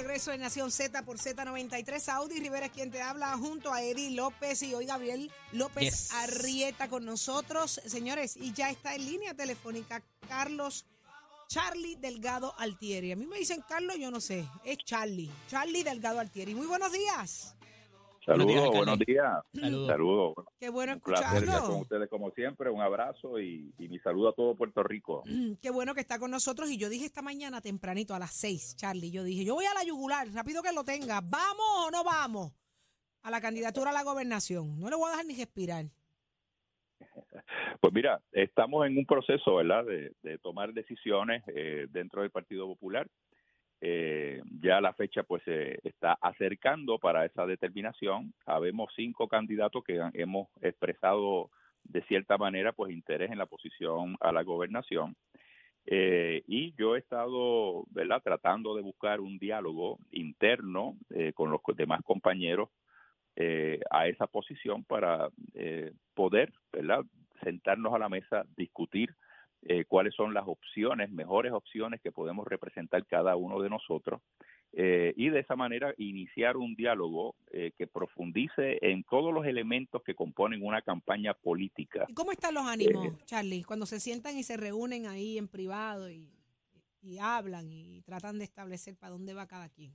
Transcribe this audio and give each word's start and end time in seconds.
Regreso 0.00 0.32
en 0.32 0.40
Nación 0.40 0.70
Z 0.70 1.02
por 1.02 1.18
Z93. 1.18 2.08
Audi 2.14 2.40
Rivera 2.40 2.66
es 2.66 2.72
quien 2.72 2.90
te 2.90 3.02
habla 3.02 3.36
junto 3.36 3.70
a 3.70 3.82
Eddie 3.82 4.12
López 4.12 4.62
y 4.62 4.72
hoy 4.72 4.86
Gabriel 4.86 5.30
López 5.52 6.08
Yes. 6.08 6.12
Arrieta 6.12 6.88
con 6.88 7.04
nosotros. 7.04 7.82
Señores, 7.84 8.34
y 8.38 8.54
ya 8.54 8.70
está 8.70 8.94
en 8.94 9.04
línea 9.04 9.34
telefónica 9.34 10.02
Carlos 10.26 10.86
Charlie 11.48 11.96
Delgado 11.96 12.54
Altieri. 12.58 13.12
A 13.12 13.16
mí 13.16 13.26
me 13.26 13.38
dicen 13.38 13.62
Carlos, 13.68 13.96
yo 13.98 14.10
no 14.10 14.22
sé, 14.22 14.48
es 14.64 14.78
Charlie. 14.78 15.30
Charlie 15.50 15.84
Delgado 15.84 16.18
Altieri. 16.18 16.54
Muy 16.54 16.66
buenos 16.66 16.92
días. 16.92 17.54
Saludos, 18.24 18.68
buenos 18.76 18.98
días. 18.98 19.42
Saludos. 19.54 19.88
Saludos. 19.88 20.34
Qué 20.58 20.68
bueno 20.68 20.92
Un 20.94 21.00
placer 21.00 21.24
estar 21.26 21.38
con 21.38 21.48
escucharlo. 21.48 21.76
ustedes 21.82 22.08
como 22.10 22.30
siempre. 22.32 22.70
Un 22.70 22.80
abrazo 22.80 23.40
y, 23.40 23.72
y 23.78 23.88
mi 23.88 23.98
saludo 24.00 24.28
a 24.28 24.32
todo 24.34 24.54
Puerto 24.54 24.82
Rico. 24.82 25.24
Qué 25.60 25.70
bueno 25.70 25.94
que 25.94 26.00
está 26.00 26.18
con 26.18 26.30
nosotros. 26.30 26.70
Y 26.70 26.76
yo 26.78 26.88
dije 26.88 27.06
esta 27.06 27.22
mañana 27.22 27.60
tempranito 27.60 28.14
a 28.14 28.18
las 28.18 28.32
seis, 28.34 28.76
Charlie, 28.76 29.10
yo 29.10 29.24
dije, 29.24 29.44
yo 29.44 29.54
voy 29.54 29.64
a 29.64 29.74
la 29.74 29.84
yugular, 29.84 30.28
rápido 30.32 30.62
que 30.62 30.72
lo 30.72 30.84
tenga. 30.84 31.20
¿Vamos 31.22 31.86
o 31.86 31.90
no 31.90 32.04
vamos? 32.04 32.52
A 33.22 33.30
la 33.30 33.40
candidatura 33.40 33.90
a 33.90 33.94
la 33.94 34.02
gobernación. 34.02 34.78
No 34.78 34.88
le 34.90 34.96
voy 34.96 35.08
a 35.08 35.10
dejar 35.12 35.26
ni 35.26 35.34
respirar. 35.36 35.84
Pues 37.80 37.94
mira, 37.94 38.20
estamos 38.32 38.86
en 38.86 38.98
un 38.98 39.06
proceso, 39.06 39.54
¿verdad?, 39.56 39.86
de, 39.86 40.12
de 40.22 40.36
tomar 40.38 40.74
decisiones 40.74 41.42
eh, 41.46 41.86
dentro 41.88 42.20
del 42.20 42.30
Partido 42.30 42.66
Popular. 42.66 43.08
Eh, 43.82 44.42
ya 44.60 44.80
la 44.80 44.92
fecha 44.92 45.22
pues 45.22 45.42
se 45.44 45.80
está 45.88 46.18
acercando 46.20 46.98
para 46.98 47.24
esa 47.24 47.46
determinación. 47.46 48.34
Habemos 48.46 48.92
cinco 48.94 49.26
candidatos 49.28 49.82
que 49.84 50.00
hemos 50.14 50.48
expresado 50.60 51.50
de 51.84 52.02
cierta 52.02 52.36
manera 52.36 52.72
pues 52.72 52.92
interés 52.92 53.30
en 53.30 53.38
la 53.38 53.46
posición 53.46 54.16
a 54.20 54.32
la 54.32 54.42
gobernación. 54.42 55.16
Eh, 55.86 56.42
y 56.46 56.74
yo 56.76 56.94
he 56.94 56.98
estado, 56.98 57.84
¿verdad?, 57.90 58.22
tratando 58.22 58.76
de 58.76 58.82
buscar 58.82 59.20
un 59.20 59.38
diálogo 59.38 59.98
interno 60.10 60.96
eh, 61.10 61.32
con 61.32 61.50
los 61.50 61.60
demás 61.74 62.02
compañeros 62.04 62.68
eh, 63.36 63.80
a 63.90 64.06
esa 64.06 64.26
posición 64.26 64.84
para 64.84 65.30
poder, 66.14 66.52
¿verdad?, 66.72 67.04
sentarnos 67.42 67.94
a 67.94 67.98
la 67.98 68.08
mesa, 68.08 68.44
discutir 68.56 69.14
eh, 69.62 69.84
cuáles 69.84 70.14
son 70.14 70.32
las 70.34 70.44
opciones, 70.46 71.10
mejores 71.10 71.52
opciones 71.52 72.00
que 72.00 72.12
podemos 72.12 72.46
representar 72.46 73.04
cada 73.06 73.36
uno 73.36 73.60
de 73.60 73.70
nosotros 73.70 74.20
eh, 74.72 75.12
y 75.16 75.30
de 75.30 75.40
esa 75.40 75.56
manera 75.56 75.92
iniciar 75.98 76.56
un 76.56 76.76
diálogo 76.76 77.34
eh, 77.52 77.72
que 77.76 77.86
profundice 77.86 78.78
en 78.82 79.02
todos 79.04 79.34
los 79.34 79.44
elementos 79.44 80.02
que 80.02 80.14
componen 80.14 80.64
una 80.64 80.80
campaña 80.80 81.34
política. 81.34 82.06
¿Y 82.08 82.14
cómo 82.14 82.30
están 82.30 82.54
los 82.54 82.64
ánimos, 82.64 83.06
Eh, 83.06 83.12
Charlie, 83.24 83.64
cuando 83.64 83.86
se 83.86 83.98
sientan 83.98 84.36
y 84.36 84.44
se 84.44 84.56
reúnen 84.56 85.06
ahí 85.06 85.38
en 85.38 85.48
privado 85.48 86.08
y, 86.08 86.30
y 87.02 87.18
hablan 87.18 87.72
y 87.72 88.00
tratan 88.02 88.38
de 88.38 88.44
establecer 88.44 88.96
para 88.96 89.12
dónde 89.12 89.34
va 89.34 89.46
cada 89.46 89.68
quien? 89.68 89.92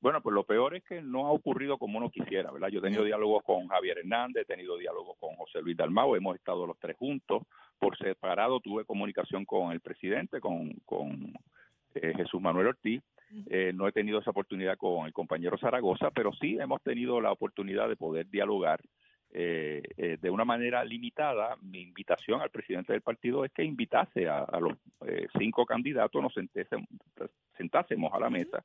Bueno, 0.00 0.22
pues 0.22 0.32
lo 0.32 0.44
peor 0.44 0.74
es 0.74 0.82
que 0.84 1.02
no 1.02 1.26
ha 1.26 1.30
ocurrido 1.30 1.76
como 1.76 1.98
uno 1.98 2.10
quisiera, 2.10 2.50
¿verdad? 2.50 2.68
Yo 2.68 2.78
he 2.78 2.82
tenido 2.82 3.04
diálogos 3.04 3.42
con 3.44 3.68
Javier 3.68 3.98
Hernández, 3.98 4.44
he 4.44 4.46
tenido 4.46 4.78
diálogos 4.78 5.18
con 5.18 5.36
José 5.36 5.60
Luis 5.60 5.76
Dalmau, 5.76 6.16
hemos 6.16 6.36
estado 6.36 6.66
los 6.66 6.78
tres 6.78 6.96
juntos. 6.96 7.42
Por 7.80 7.96
separado 7.96 8.60
tuve 8.60 8.84
comunicación 8.84 9.44
con 9.44 9.72
el 9.72 9.80
presidente, 9.80 10.38
con, 10.38 10.74
con 10.84 11.32
eh, 11.94 12.12
Jesús 12.14 12.40
Manuel 12.40 12.68
Ortiz. 12.68 13.02
Eh, 13.48 13.72
no 13.74 13.88
he 13.88 13.92
tenido 13.92 14.18
esa 14.18 14.30
oportunidad 14.30 14.76
con 14.76 15.06
el 15.06 15.12
compañero 15.12 15.56
Zaragoza, 15.58 16.10
pero 16.10 16.32
sí 16.34 16.58
hemos 16.60 16.82
tenido 16.82 17.20
la 17.20 17.32
oportunidad 17.32 17.88
de 17.88 17.96
poder 17.96 18.28
dialogar 18.28 18.80
eh, 19.32 19.82
eh, 19.96 20.18
de 20.20 20.30
una 20.30 20.44
manera 20.44 20.84
limitada. 20.84 21.56
Mi 21.62 21.80
invitación 21.80 22.40
al 22.40 22.50
presidente 22.50 22.92
del 22.92 23.02
partido 23.02 23.44
es 23.44 23.52
que 23.52 23.64
invitase 23.64 24.28
a, 24.28 24.40
a 24.40 24.60
los 24.60 24.74
eh, 25.06 25.28
cinco 25.38 25.64
candidatos, 25.64 26.20
nos 26.20 26.34
sentésemos, 26.34 26.88
sentásemos 27.56 28.12
a 28.12 28.18
la 28.18 28.30
mesa 28.30 28.64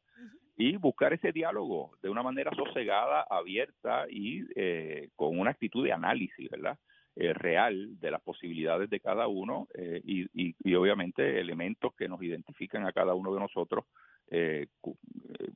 y 0.57 0.77
buscar 0.77 1.13
ese 1.13 1.31
diálogo 1.31 1.91
de 2.01 2.09
una 2.09 2.23
manera 2.23 2.51
sosegada, 2.55 3.25
abierta 3.29 4.07
y 4.09 4.45
eh, 4.55 5.09
con 5.15 5.37
una 5.37 5.51
actitud 5.51 5.83
de 5.83 5.93
análisis, 5.93 6.49
¿verdad? 6.49 6.77
Eh, 7.17 7.31
real 7.33 7.97
de 8.01 8.11
las 8.11 8.21
posibilidades 8.21 8.89
de 8.89 8.99
cada 8.99 9.25
uno 9.27 9.69
eh, 9.73 10.01
y, 10.03 10.23
y- 10.33 10.53
y 10.61 10.75
obviamente 10.75 11.39
elementos 11.39 11.93
que 11.95 12.09
nos 12.09 12.21
identifican 12.21 12.85
a 12.85 12.91
cada 12.91 13.13
uno 13.13 13.33
de 13.33 13.39
nosotros, 13.39 13.85
eh, 14.29 14.67
eh, 15.39 15.51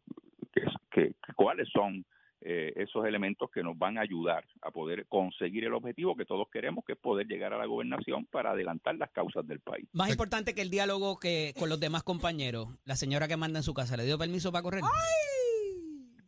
que, 0.53 0.61
que- 0.89 1.15
cuáles 1.35 1.67
son 1.69 2.05
eh, 2.41 2.71
esos 2.77 3.05
elementos 3.05 3.51
que 3.51 3.61
nos 3.61 3.77
van 3.77 3.97
a 3.97 4.01
ayudar 4.01 4.45
a 4.61 4.71
poder 4.71 5.05
conseguir 5.07 5.65
el 5.65 5.73
objetivo 5.73 6.15
que 6.15 6.23
todos 6.23 6.47
queremos, 6.49 6.85
que 6.85 6.93
es 6.93 6.97
poder 6.97 7.27
llegar 7.27 7.51
a 7.51 7.57
la 7.57 7.65
gobernación 7.65 8.25
para 8.27 8.51
adelantar 8.51 8.95
las 8.95 9.09
causas 9.11 9.45
del 9.45 9.59
país. 9.59 9.85
Más 9.91 10.09
importante 10.09 10.55
que 10.55 10.61
el 10.61 10.69
diálogo 10.69 11.19
que 11.19 11.53
con 11.59 11.67
los 11.67 11.81
demás 11.81 12.03
compañeros, 12.03 12.69
la 12.85 12.95
señora 12.95 13.27
que 13.27 13.35
manda 13.35 13.59
en 13.59 13.63
su 13.63 13.73
casa, 13.73 13.97
¿le 13.97 14.05
dio 14.05 14.17
permiso 14.17 14.53
para 14.53 14.63
correr? 14.63 14.81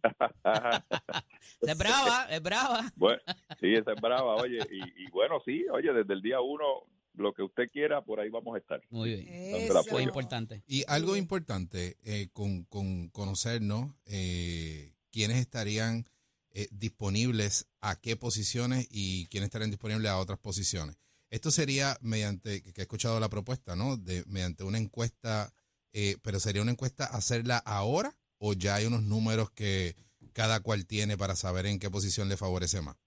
Es 1.62 1.78
brava, 1.78 2.26
es 2.30 2.42
brava. 2.42 2.92
Bueno, 2.96 3.22
sí, 3.60 3.74
esa 3.74 3.94
es 3.94 4.02
brava, 4.02 4.36
oye, 4.36 4.60
y, 4.72 5.04
y 5.04 5.10
bueno, 5.12 5.40
sí, 5.46 5.66
oye, 5.72 5.94
desde 5.94 6.14
el 6.14 6.22
día 6.22 6.42
uno, 6.42 6.66
lo 7.14 7.34
que 7.34 7.44
usted 7.44 7.70
quiera, 7.72 8.04
por 8.04 8.20
ahí 8.20 8.30
vamos 8.30 8.56
a 8.56 8.58
estar. 8.58 8.82
Muy 8.90 9.16
bien. 9.16 9.28
Eso. 9.28 9.84
Muy 9.92 10.04
importante. 10.04 10.64
Y 10.68 10.84
algo 10.88 11.16
importante 11.16 11.98
eh, 12.04 12.30
con, 12.34 12.64
con 12.64 13.10
conocernos 13.10 13.94
eh, 14.06 14.94
quiénes 15.12 15.38
estarían 15.38 16.06
eh, 16.54 16.68
disponibles 16.72 17.68
a 17.80 18.00
qué 18.00 18.16
posiciones 18.16 18.88
y 18.90 19.28
quiénes 19.28 19.48
estarían 19.48 19.72
disponibles 19.72 20.12
a 20.12 20.18
otras 20.18 20.40
posiciones. 20.40 20.98
Esto 21.30 21.50
sería 21.50 21.98
mediante, 22.02 22.62
que 22.62 22.74
he 22.76 22.82
escuchado 22.82 23.20
la 23.20 23.30
propuesta, 23.30 23.76
¿no? 23.76 23.96
De, 23.96 24.24
mediante 24.28 24.66
una 24.66 24.78
encuesta, 24.78 25.54
eh, 25.94 26.18
pero 26.22 26.42
sería 26.42 26.62
una 26.62 26.72
encuesta 26.72 27.06
hacerla 27.06 27.58
ahora 27.58 28.18
o 28.44 28.54
ya 28.54 28.76
hay 28.76 28.86
unos 28.88 29.04
números 29.04 29.52
que 29.52 29.94
cada 30.34 30.62
cual 30.62 30.88
tiene 30.88 31.16
para 31.16 31.36
saber 31.36 31.68
en 31.68 31.80
qué 31.80 31.90
posición 31.90 32.28
le 32.28 32.38
favorece 32.38 32.82
más. 32.82 32.98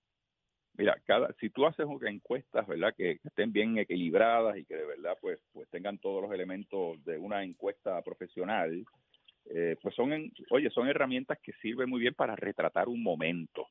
Mira, 0.76 0.96
cada, 1.04 1.32
si 1.40 1.50
tú 1.50 1.66
haces 1.66 1.86
encuestas, 2.06 2.66
¿verdad? 2.66 2.94
Que 2.96 3.18
estén 3.24 3.52
bien 3.52 3.78
equilibradas 3.78 4.56
y 4.56 4.64
que 4.64 4.76
de 4.76 4.86
verdad, 4.86 5.16
pues, 5.20 5.38
pues 5.52 5.68
tengan 5.70 5.98
todos 5.98 6.22
los 6.22 6.32
elementos 6.32 7.02
de 7.04 7.16
una 7.18 7.44
encuesta 7.44 8.00
profesional, 8.02 8.84
eh, 9.50 9.76
pues 9.82 9.94
son, 9.94 10.12
en- 10.12 10.32
oye, 10.50 10.70
son 10.70 10.88
herramientas 10.88 11.38
que 11.42 11.52
sirven 11.62 11.88
muy 11.90 12.00
bien 12.00 12.14
para 12.14 12.34
retratar 12.36 12.88
un 12.88 13.02
momento. 13.02 13.68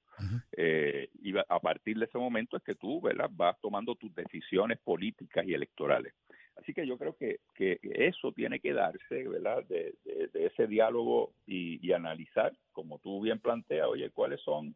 Eh, 0.56 1.10
y 1.22 1.34
a 1.38 1.60
partir 1.60 1.98
de 1.98 2.06
ese 2.06 2.18
momento 2.18 2.58
es 2.58 2.64
que 2.64 2.76
tú, 2.76 3.02
¿verdad? 3.02 3.30
Vas 3.32 3.60
tomando 3.60 3.96
tus 3.96 4.14
decisiones 4.14 4.80
políticas 4.80 5.46
y 5.46 5.54
electorales. 5.54 6.14
Así 6.56 6.74
que 6.74 6.86
yo 6.86 6.98
creo 6.98 7.16
que, 7.16 7.40
que 7.56 7.80
eso 7.82 8.32
tiene 8.32 8.60
que 8.60 8.74
darse, 8.74 9.28
¿verdad? 9.28 9.64
De, 9.66 9.96
de- 10.06 10.30
ese 10.46 10.68
diálogo 10.68 11.34
y, 11.48 11.86
y 11.86 11.94
analizar, 11.94 12.54
como 12.72 13.00
tú 13.00 13.22
bien 13.22 13.40
planteas, 13.40 13.88
oye, 13.88 14.12
cuáles 14.12 14.40
son 14.42 14.76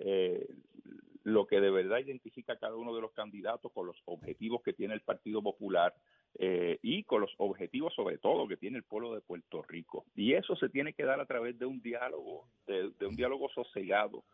eh, 0.00 0.46
lo 1.24 1.46
que 1.46 1.60
de 1.60 1.70
verdad 1.70 1.98
identifica 1.98 2.56
cada 2.58 2.76
uno 2.76 2.94
de 2.94 3.00
los 3.00 3.12
candidatos 3.12 3.72
con 3.72 3.86
los 3.86 3.96
objetivos 4.04 4.62
que 4.62 4.72
tiene 4.72 4.94
el 4.94 5.00
Partido 5.00 5.42
Popular 5.42 5.94
eh, 6.38 6.78
y 6.82 7.02
con 7.02 7.20
los 7.20 7.32
objetivos 7.38 7.94
sobre 7.94 8.18
todo 8.18 8.46
que 8.46 8.56
tiene 8.56 8.78
el 8.78 8.84
pueblo 8.84 9.14
de 9.14 9.20
Puerto 9.20 9.62
Rico. 9.62 10.04
Y 10.14 10.34
eso 10.34 10.54
se 10.56 10.68
tiene 10.68 10.92
que 10.92 11.04
dar 11.04 11.20
a 11.20 11.26
través 11.26 11.58
de 11.58 11.66
un 11.66 11.80
diálogo, 11.82 12.46
de, 12.66 12.90
de 12.90 13.06
un 13.06 13.16
diálogo 13.16 13.48
sosegado. 13.50 14.24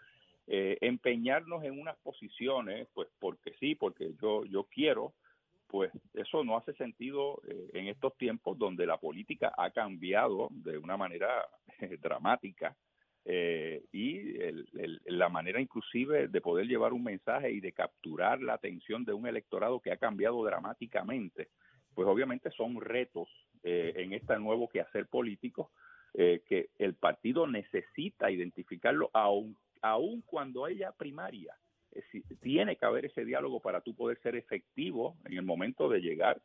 Eh, 0.47 0.77
empeñarnos 0.83 1.65
en 1.65 1.81
unas 1.81 1.97
posiciones, 2.01 2.87
pues 2.93 3.09
porque 3.19 3.55
sí, 3.59 3.75
porque 3.75 4.13
yo, 4.21 4.45
yo 4.45 4.65
quiero, 4.65 5.15
pues 5.75 5.91
eso 6.15 6.45
no 6.45 6.57
hace 6.57 6.73
sentido 6.75 7.43
eh, 7.49 7.69
en 7.73 7.89
estos 7.89 8.17
tiempos 8.17 8.57
donde 8.57 8.87
la 8.87 8.97
política 8.99 9.53
ha 9.59 9.73
cambiado 9.73 10.47
de 10.53 10.79
una 10.79 10.97
manera 10.97 11.29
eh, 11.81 11.97
dramática 12.01 12.77
eh, 13.25 13.83
y 13.91 14.41
el- 14.41 15.01
la 15.07 15.29
manera 15.29 15.61
inclusive 15.61 16.29
de 16.29 16.41
poder 16.41 16.67
llevar 16.69 16.93
un 16.93 17.03
mensaje 17.03 17.51
y 17.51 17.59
de 17.61 17.73
capturar 17.73 18.41
la 18.41 18.55
atención 18.55 19.05
de 19.05 19.15
un 19.15 19.27
electorado 19.27 19.81
que 19.81 19.91
ha 19.91 19.97
cambiado 19.97 20.45
dramáticamente, 20.45 21.49
pues 21.93 22.07
obviamente 22.07 22.53
son 22.53 22.81
retos 22.81 23.29
eh, 23.65 23.95
en 23.97 24.13
este 24.13 24.39
nuevo 24.39 24.69
quehacer 24.69 25.09
político 25.09 25.73
eh, 26.15 26.43
que 26.47 26.69
el 26.79 26.95
partido 26.95 27.49
necesita 27.49 28.31
identificarlo 28.31 29.11
aun, 29.13 29.57
aun 29.83 30.23
cuando 30.23 30.65
haya 30.67 30.93
primaria. 30.93 31.57
Decir, 31.95 32.25
tiene 32.43 32.77
que 32.77 32.85
haber 32.85 33.05
ese 33.05 33.25
diálogo 33.25 33.61
para 33.61 33.81
tú 33.81 33.95
poder 33.95 34.21
ser 34.21 34.35
efectivo 34.35 35.17
en 35.25 35.35
el 35.35 35.43
momento 35.43 35.89
de 35.89 36.01
llegar 36.01 36.43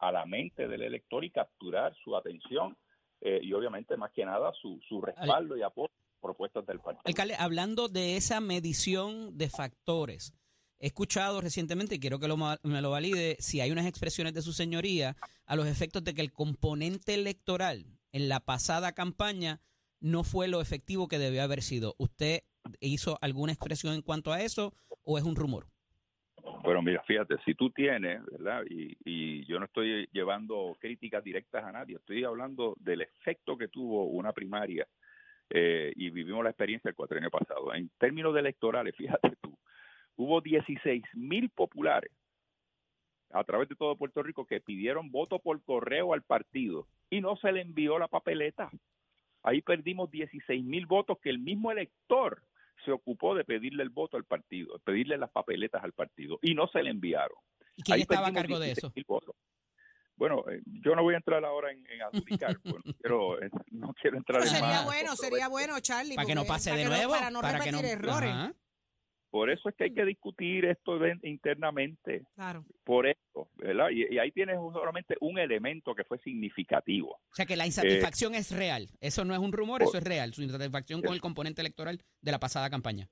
a, 0.00 0.08
a 0.08 0.12
la 0.12 0.24
mente 0.26 0.68
del 0.68 0.82
elector 0.82 1.24
y 1.24 1.30
capturar 1.30 1.92
su 2.04 2.16
atención 2.16 2.76
eh, 3.24 3.40
y 3.40 3.52
obviamente 3.52 3.96
más 3.96 4.10
que 4.12 4.24
nada 4.24 4.52
su, 4.60 4.80
su 4.88 5.00
respaldo 5.00 5.56
y 5.56 5.62
apoyo 5.62 5.88
a 5.88 6.20
propuestas 6.20 6.66
del 6.66 6.80
partido. 6.80 7.02
Alcalde, 7.04 7.36
hablando 7.38 7.88
de 7.88 8.16
esa 8.16 8.40
medición 8.40 9.38
de 9.38 9.48
factores, 9.48 10.34
he 10.80 10.88
escuchado 10.88 11.40
recientemente, 11.40 11.94
y 11.94 12.00
quiero 12.00 12.18
que 12.18 12.26
lo 12.26 12.36
me 12.36 12.82
lo 12.82 12.90
valide, 12.90 13.36
si 13.38 13.60
hay 13.60 13.70
unas 13.70 13.86
expresiones 13.86 14.34
de 14.34 14.42
su 14.42 14.52
señoría 14.52 15.16
a 15.46 15.54
los 15.54 15.68
efectos 15.68 16.02
de 16.02 16.14
que 16.14 16.20
el 16.20 16.32
componente 16.32 17.14
electoral 17.14 17.86
en 18.10 18.28
la 18.28 18.40
pasada 18.40 18.92
campaña 18.92 19.60
no 20.00 20.24
fue 20.24 20.48
lo 20.48 20.60
efectivo 20.60 21.06
que 21.06 21.20
debió 21.20 21.44
haber 21.44 21.62
sido. 21.62 21.94
¿Usted 21.98 22.42
hizo 22.80 23.18
alguna 23.20 23.52
expresión 23.52 23.94
en 23.94 24.02
cuanto 24.02 24.32
a 24.32 24.42
eso 24.42 24.74
o 25.04 25.18
es 25.18 25.24
un 25.24 25.36
rumor? 25.36 25.66
Bueno, 26.62 26.82
mira, 26.82 27.02
fíjate, 27.02 27.36
si 27.44 27.54
tú 27.54 27.70
tienes, 27.70 28.24
¿verdad? 28.26 28.64
Y, 28.68 28.96
y 29.04 29.44
yo 29.46 29.58
no 29.58 29.66
estoy 29.66 30.08
llevando 30.12 30.76
críticas 30.80 31.22
directas 31.22 31.64
a 31.64 31.72
nadie, 31.72 31.96
estoy 31.96 32.24
hablando 32.24 32.74
del 32.80 33.02
efecto 33.02 33.56
que 33.56 33.68
tuvo 33.68 34.06
una 34.06 34.32
primaria 34.32 34.86
eh, 35.54 35.92
y 35.96 36.08
vivimos 36.08 36.42
la 36.42 36.50
experiencia 36.50 36.88
del 36.88 36.96
cuatrienio 36.96 37.30
pasado. 37.30 37.74
En 37.74 37.90
términos 37.98 38.32
de 38.32 38.40
electorales, 38.40 38.96
fíjate 38.96 39.36
tú, 39.40 39.56
hubo 40.16 40.40
16 40.40 41.02
mil 41.14 41.50
populares 41.50 42.10
a 43.30 43.44
través 43.44 43.68
de 43.68 43.76
todo 43.76 43.96
Puerto 43.96 44.22
Rico 44.22 44.46
que 44.46 44.60
pidieron 44.60 45.10
voto 45.10 45.38
por 45.38 45.62
correo 45.62 46.12
al 46.14 46.22
partido 46.22 46.86
y 47.10 47.20
no 47.20 47.36
se 47.36 47.52
le 47.52 47.60
envió 47.60 47.98
la 47.98 48.08
papeleta. 48.08 48.70
Ahí 49.42 49.60
perdimos 49.60 50.10
16 50.10 50.64
mil 50.64 50.86
votos 50.86 51.18
que 51.20 51.30
el 51.30 51.38
mismo 51.38 51.70
elector 51.70 52.42
se 52.84 52.92
ocupó 52.92 53.34
de 53.34 53.44
pedirle 53.44 53.82
el 53.82 53.90
voto 53.90 54.16
al 54.16 54.24
partido, 54.24 54.74
de 54.74 54.80
pedirle 54.80 55.16
las 55.18 55.30
papeletas 55.30 55.82
al 55.82 55.92
partido 55.92 56.38
y 56.42 56.54
no 56.54 56.68
se 56.68 56.82
le 56.82 56.90
enviaron. 56.90 57.38
¿Y 57.76 57.82
quién 57.82 57.96
Ahí 57.96 58.02
estaba 58.02 58.28
a 58.28 58.32
cargo 58.32 58.58
de 58.58 58.72
eso? 58.72 58.90
16.000 58.92 59.06
votos. 59.06 59.34
Bueno, 60.16 60.44
eh, 60.50 60.60
yo 60.66 60.94
no 60.94 61.02
voy 61.02 61.14
a 61.14 61.16
entrar 61.16 61.44
ahora 61.44 61.72
en, 61.72 61.84
en 61.88 62.02
adjudicar, 62.02 62.56
pues, 62.62 62.74
no, 62.84 62.92
quiero, 63.00 63.42
eh, 63.42 63.50
no 63.70 63.94
quiero 64.00 64.18
entrar 64.18 64.40
Pero 64.42 64.50
en 64.50 64.56
sería 64.56 64.74
más 64.76 64.84
bueno, 64.84 65.16
sería 65.16 65.48
bueno, 65.48 65.80
Charlie. 65.80 66.14
Para 66.14 66.26
que 66.26 66.34
no 66.34 66.44
pase 66.44 66.72
de 66.72 66.84
nuevo. 66.84 67.12
para 67.12 67.30
no 67.30 67.40
para 67.40 67.58
que 67.60 67.70
repetir 67.70 67.82
no, 67.82 67.88
errores. 67.88 68.30
Ajá. 68.30 68.54
Por 69.32 69.48
eso 69.48 69.70
es 69.70 69.74
que 69.74 69.84
hay 69.84 69.94
que 69.94 70.04
discutir 70.04 70.66
esto 70.66 70.98
de- 70.98 71.16
internamente, 71.22 72.22
Claro. 72.34 72.66
por 72.84 73.06
eso, 73.06 73.48
¿verdad? 73.56 73.88
Y, 73.90 74.04
y 74.14 74.18
ahí 74.18 74.30
tienes 74.30 74.56
solamente 74.74 75.16
un 75.22 75.38
elemento 75.38 75.94
que 75.94 76.04
fue 76.04 76.18
significativo. 76.18 77.12
O 77.30 77.34
sea 77.34 77.46
que 77.46 77.56
la 77.56 77.64
insatisfacción 77.64 78.34
es 78.34 78.54
real. 78.54 78.88
Eso 79.00 79.24
no 79.24 79.32
es 79.32 79.40
un 79.40 79.52
rumor, 79.52 79.78
por- 79.80 79.88
eso 79.88 79.96
es 79.96 80.04
real. 80.04 80.34
Su 80.34 80.42
insatisfacción 80.42 81.00
con 81.00 81.14
el 81.14 81.22
componente 81.22 81.62
electoral 81.62 81.98
de 82.20 82.30
la 82.30 82.38
pasada 82.38 82.68
campaña. 82.68 83.08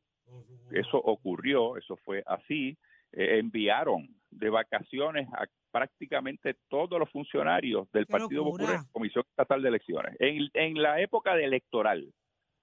Eso 0.71 0.99
ocurrió, 0.99 1.79
eso 1.79 1.97
fue 2.05 2.23
así. 2.27 2.77
Eh, 3.13 3.39
enviaron 3.39 4.07
de 4.31 4.51
vacaciones 4.51 5.27
a 5.33 5.47
prácticamente 5.73 6.55
todos 6.69 6.99
los 7.01 7.09
funcionarios 7.11 7.91
del 7.93 8.07
¡Qué 8.07 8.13
Partido 8.13 8.45
locura! 8.45 8.65
Popular, 8.67 8.85
Comisión 8.93 9.25
Estatal 9.31 9.63
de 9.63 9.69
Elecciones, 9.71 10.17
en, 10.21 10.49
en 10.53 10.83
la 10.83 11.01
época 11.01 11.35
de 11.35 11.45
electoral. 11.45 12.13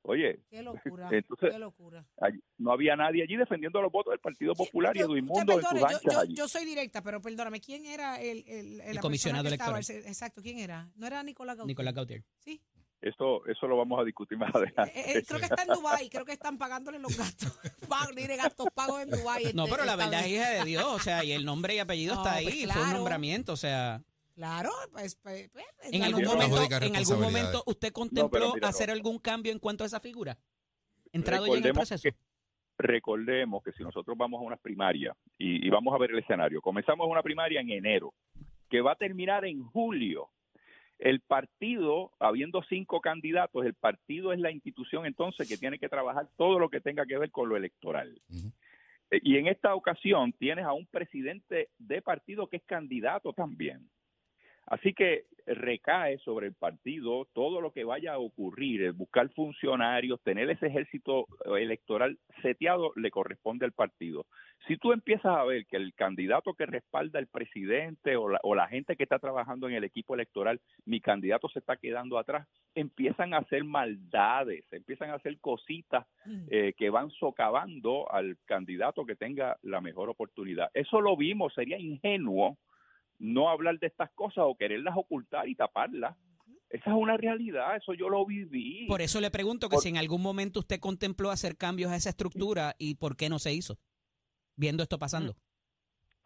Oye, 0.07 0.39
Qué 0.49 0.61
locura. 0.63 1.09
Entonces, 1.11 1.51
qué 1.51 1.59
locura. 1.59 2.05
allí- 2.21 2.39
no 2.57 2.71
había 2.71 2.95
nadie 2.95 3.23
allí 3.23 3.35
defendiendo 3.35 3.81
los 3.81 3.91
votos 3.91 4.11
del 4.11 4.19
Partido 4.19 4.53
Popular 4.53 4.95
y 4.95 4.99
Yo- 4.99 5.05
Edmundo 5.15 5.59
en 5.59 5.61
sus 5.61 5.79
yo, 5.79 5.99
yo- 6.11 6.19
allí. 6.19 6.33
yo 6.35 6.47
soy 6.47 6.65
directa, 6.65 7.01
pero 7.01 7.21
perdóname, 7.21 7.59
¿quién 7.59 7.85
era 7.85 8.19
el, 8.21 8.43
comisionado 9.01 9.47
estaba? 9.49 9.77
electoral. 9.79 10.01
El- 10.03 10.09
Exacto, 10.09 10.41
¿quién 10.41 10.59
era? 10.59 10.89
¿No 10.95 11.05
era 11.07 11.21
Nicolás 11.23 11.57
Gautier? 11.57 11.67
Nicolás 11.67 11.93
Gautier. 11.93 12.23
Sí. 12.39 12.61
Eso, 12.99 13.45
eso 13.45 13.67
lo 13.67 13.77
vamos 13.77 13.99
a 13.99 14.03
discutir 14.03 14.37
más 14.39 14.49
Eh, 14.49 14.57
adelante. 14.57 15.17
eh, 15.19 15.23
creo 15.27 15.39
que 15.39 15.45
está 15.45 15.61
en 15.61 15.67
Dubái, 15.67 16.09
creo 16.09 16.25
que 16.25 16.31
están 16.31 16.57
pagándole 16.57 16.97
los 16.97 17.15
gastos. 17.15 17.51
Pagos, 17.89 18.15
tiene 18.15 18.35
gastos 18.37 18.67
pagos 18.73 19.03
en 19.03 19.11
Dubái. 19.11 19.53
No, 19.53 19.65
este, 19.65 19.75
pero 19.75 19.85
la 19.85 19.95
verdad 19.95 20.21
es 20.25 20.31
hija 20.31 20.49
de 20.49 20.63
Dios, 20.65 20.83
o 20.85 20.97
sea, 20.99 21.23
y 21.23 21.31
el 21.33 21.45
nombre 21.45 21.75
y 21.75 21.79
apellido 21.79 22.15
No, 22.15 22.21
está 22.21 22.33
ahí, 22.35 22.63
pues 22.65 22.73
fue 22.73 22.83
un 22.83 22.93
nombramiento, 22.93 23.53
o 23.53 23.57
sea, 23.57 24.01
Claro, 24.37 24.69
pues, 24.91 25.15
pues, 25.23 25.49
pues, 25.51 25.65
en 25.91 26.03
algún 26.03 26.23
momento, 26.23 26.57
en 26.79 26.95
algún 26.95 27.19
momento 27.19 27.63
usted 27.65 27.91
contempló 27.91 28.53
mira, 28.53 28.59
no. 28.61 28.67
hacer 28.67 28.91
algún 28.91 29.17
cambio 29.17 29.51
en 29.51 29.57
cuanto 29.57 29.83
a 29.83 29.87
esa 29.87 29.99
figura, 29.99 30.37
entrado 31.11 31.47
ya 31.47 31.57
en 31.57 31.65
el 31.65 31.73
proceso. 31.73 32.03
que- 32.03 32.15
recordemos 32.77 33.63
que 33.63 33.71
si 33.71 33.81
nosotros 33.81 34.15
vamos 34.15 34.39
a 34.39 34.45
unas 34.45 34.59
primarias 34.59 35.17
y, 35.39 35.65
y 35.65 35.69
vamos 35.71 35.91
a 35.95 35.97
ver 35.97 36.11
el 36.11 36.19
escenario, 36.19 36.61
comenzamos 36.61 37.07
una 37.09 37.23
primaria 37.23 37.61
en 37.61 37.71
enero, 37.71 38.13
que 38.69 38.79
va 38.81 38.91
a 38.91 38.95
terminar 38.95 39.43
en 39.45 39.63
julio. 39.63 40.29
El 40.99 41.21
partido, 41.21 42.11
habiendo 42.19 42.61
cinco 42.69 43.01
candidatos, 43.01 43.65
el 43.65 43.73
partido 43.73 44.33
es 44.33 44.39
la 44.39 44.51
institución 44.51 45.07
entonces 45.07 45.47
que 45.49 45.57
tiene 45.57 45.79
que 45.79 45.89
trabajar 45.89 46.29
todo 46.37 46.59
lo 46.59 46.69
que 46.69 46.79
tenga 46.79 47.07
que 47.07 47.17
ver 47.17 47.31
con 47.31 47.49
lo 47.49 47.57
electoral. 47.57 48.21
Eh, 49.09 49.19
Y 49.23 49.37
en 49.37 49.47
esta 49.47 49.73
ocasión 49.73 50.31
tienes 50.33 50.63
a 50.65 50.73
un 50.73 50.85
presidente 50.85 51.69
de 51.79 52.01
partido 52.03 52.45
que 52.47 52.57
es 52.57 52.63
candidato 52.65 53.33
también. 53.33 53.89
Así 54.67 54.93
que 54.93 55.23
recae 55.45 56.17
sobre 56.19 56.47
el 56.47 56.53
partido 56.53 57.25
todo 57.33 57.61
lo 57.61 57.71
que 57.71 57.85
vaya 57.85 58.13
a 58.13 58.19
ocurrir, 58.19 58.83
el 58.83 58.91
buscar 58.91 59.29
funcionarios, 59.29 60.21
tener 60.21 60.49
ese 60.49 60.67
ejército 60.67 61.25
electoral 61.57 62.17
seteado, 62.41 62.91
le 62.97 63.09
corresponde 63.09 63.65
al 63.65 63.71
partido. 63.71 64.25
Si 64.67 64.75
tú 64.75 64.91
empiezas 64.91 65.37
a 65.37 65.45
ver 65.45 65.65
que 65.67 65.77
el 65.77 65.93
candidato 65.93 66.53
que 66.53 66.65
respalda 66.65 67.19
al 67.19 67.27
presidente 67.27 68.17
o 68.17 68.27
la, 68.27 68.39
o 68.43 68.55
la 68.55 68.67
gente 68.67 68.97
que 68.97 69.03
está 69.03 69.19
trabajando 69.19 69.69
en 69.69 69.75
el 69.75 69.85
equipo 69.85 70.15
electoral, 70.15 70.59
mi 70.85 70.99
candidato 70.99 71.47
se 71.47 71.59
está 71.59 71.77
quedando 71.77 72.17
atrás, 72.17 72.45
empiezan 72.75 73.33
a 73.33 73.37
hacer 73.37 73.63
maldades, 73.63 74.65
empiezan 74.73 75.11
a 75.11 75.15
hacer 75.15 75.39
cositas 75.39 76.05
eh, 76.49 76.73
que 76.77 76.89
van 76.89 77.09
socavando 77.11 78.11
al 78.11 78.37
candidato 78.45 79.05
que 79.05 79.15
tenga 79.15 79.55
la 79.61 79.79
mejor 79.79 80.09
oportunidad. 80.09 80.69
Eso 80.73 80.99
lo 80.99 81.15
vimos, 81.15 81.53
sería 81.53 81.79
ingenuo 81.79 82.57
no 83.19 83.49
hablar 83.49 83.79
de 83.79 83.87
estas 83.87 84.11
cosas 84.11 84.43
o 84.47 84.55
quererlas 84.55 84.95
ocultar 84.97 85.47
y 85.47 85.55
taparlas. 85.55 86.15
Esa 86.69 86.89
es 86.89 86.95
una 86.97 87.15
realidad, 87.15 87.77
eso 87.77 87.93
yo 87.93 88.09
lo 88.09 88.25
viví. 88.25 88.85
Por 88.87 89.01
eso 89.01 89.21
le 89.21 89.31
pregunto 89.31 89.69
que 89.69 89.75
Por- 89.75 89.83
si 89.83 89.89
en 89.89 89.97
algún 89.97 90.21
momento 90.21 90.59
usted 90.59 90.79
contempló 90.79 91.31
hacer 91.31 91.55
cambios 91.55 91.91
a 91.91 91.95
esa 91.95 92.09
estructura 92.09 92.75
y 92.77 92.95
por 92.95 93.15
qué 93.15 93.29
no 93.29 93.39
se 93.39 93.53
hizo, 93.53 93.79
viendo 94.57 94.83
esto 94.83 94.99
pasando. 94.99 95.35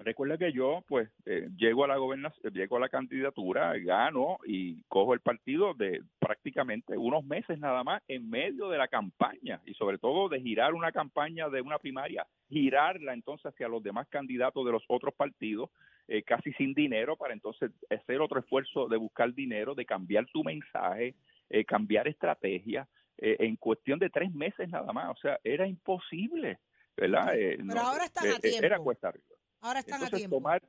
Recuerda 0.04 0.38
que 0.38 0.52
yo, 0.52 0.84
pues, 0.88 1.10
eh, 1.26 1.50
llego 1.58 1.84
a 1.86 1.88
la 1.88 1.98
gobernación, 1.98 2.54
llego 2.54 2.78
a 2.78 2.80
la 2.80 2.90
candidatura, 2.90 3.78
gano 3.78 4.38
y 4.46 4.82
cojo 4.84 5.14
el 5.14 5.20
partido 5.20 5.74
de 5.74 6.02
prácticamente 6.20 6.98
unos 6.98 7.24
meses 7.24 7.60
nada 7.60 7.84
más 7.84 8.02
en 8.08 8.30
medio 8.30 8.70
de 8.70 8.78
la 8.78 8.88
campaña 8.88 9.62
y 9.66 9.74
sobre 9.76 9.98
todo 9.98 10.30
de 10.30 10.42
girar 10.42 10.74
una 10.74 10.92
campaña 10.92 11.50
de 11.50 11.62
una 11.62 11.78
primaria, 11.78 12.26
girarla 12.50 13.14
entonces 13.14 13.48
hacia 13.48 13.68
los 13.68 13.84
demás 13.84 14.08
candidatos 14.10 14.66
de 14.66 14.72
los 14.72 14.84
otros 14.88 15.14
partidos, 15.14 15.70
eh, 16.08 16.24
casi 16.24 16.52
sin 16.54 16.74
dinero 16.74 17.16
para 17.16 17.34
entonces 17.34 17.72
hacer 17.90 18.22
otro 18.22 18.40
esfuerzo 18.40 18.88
de 18.88 18.98
buscar 18.98 19.34
dinero, 19.34 19.76
de 19.76 19.86
cambiar 19.86 20.26
tu 20.28 20.44
mensaje, 20.44 21.16
eh, 21.50 21.66
cambiar 21.66 22.08
estrategia 22.08 22.88
eh, 23.18 23.38
en 23.40 23.56
cuestión 23.56 24.00
de 24.00 24.10
tres 24.10 24.34
meses 24.34 24.68
nada 24.70 24.92
más, 24.94 25.12
o 25.12 25.16
sea, 25.22 25.40
era 25.44 25.68
imposible, 25.68 26.60
¿verdad? 26.98 27.36
Eh, 27.36 27.58
Pero 27.68 27.80
ahora 27.80 28.06
están 28.06 28.26
a 28.26 28.32
eh, 28.32 28.40
Era 28.44 28.60
tiempo. 28.60 28.84
cuesta 28.84 29.10
arriba. 29.10 29.26
Ahora 29.62 29.80
están 29.80 30.02
a 30.02 30.06
Entonces, 30.06 30.20
tiempo. 30.20 30.38
tomar 30.38 30.62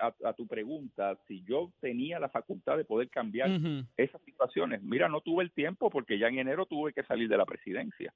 a, 0.00 0.14
a 0.24 0.32
tu 0.32 0.46
pregunta, 0.46 1.18
si 1.26 1.42
yo 1.44 1.72
tenía 1.80 2.18
la 2.18 2.28
facultad 2.28 2.76
de 2.76 2.84
poder 2.84 3.10
cambiar 3.10 3.50
esas 3.96 4.22
situaciones, 4.22 4.82
mira, 4.82 5.08
no 5.08 5.20
tuve 5.20 5.44
el 5.44 5.52
tiempo 5.52 5.90
porque 5.90 6.18
ya 6.18 6.28
en 6.28 6.38
enero 6.38 6.66
tuve 6.66 6.92
que 6.92 7.02
salir 7.02 7.28
de 7.28 7.36
la 7.36 7.44
presidencia. 7.46 8.12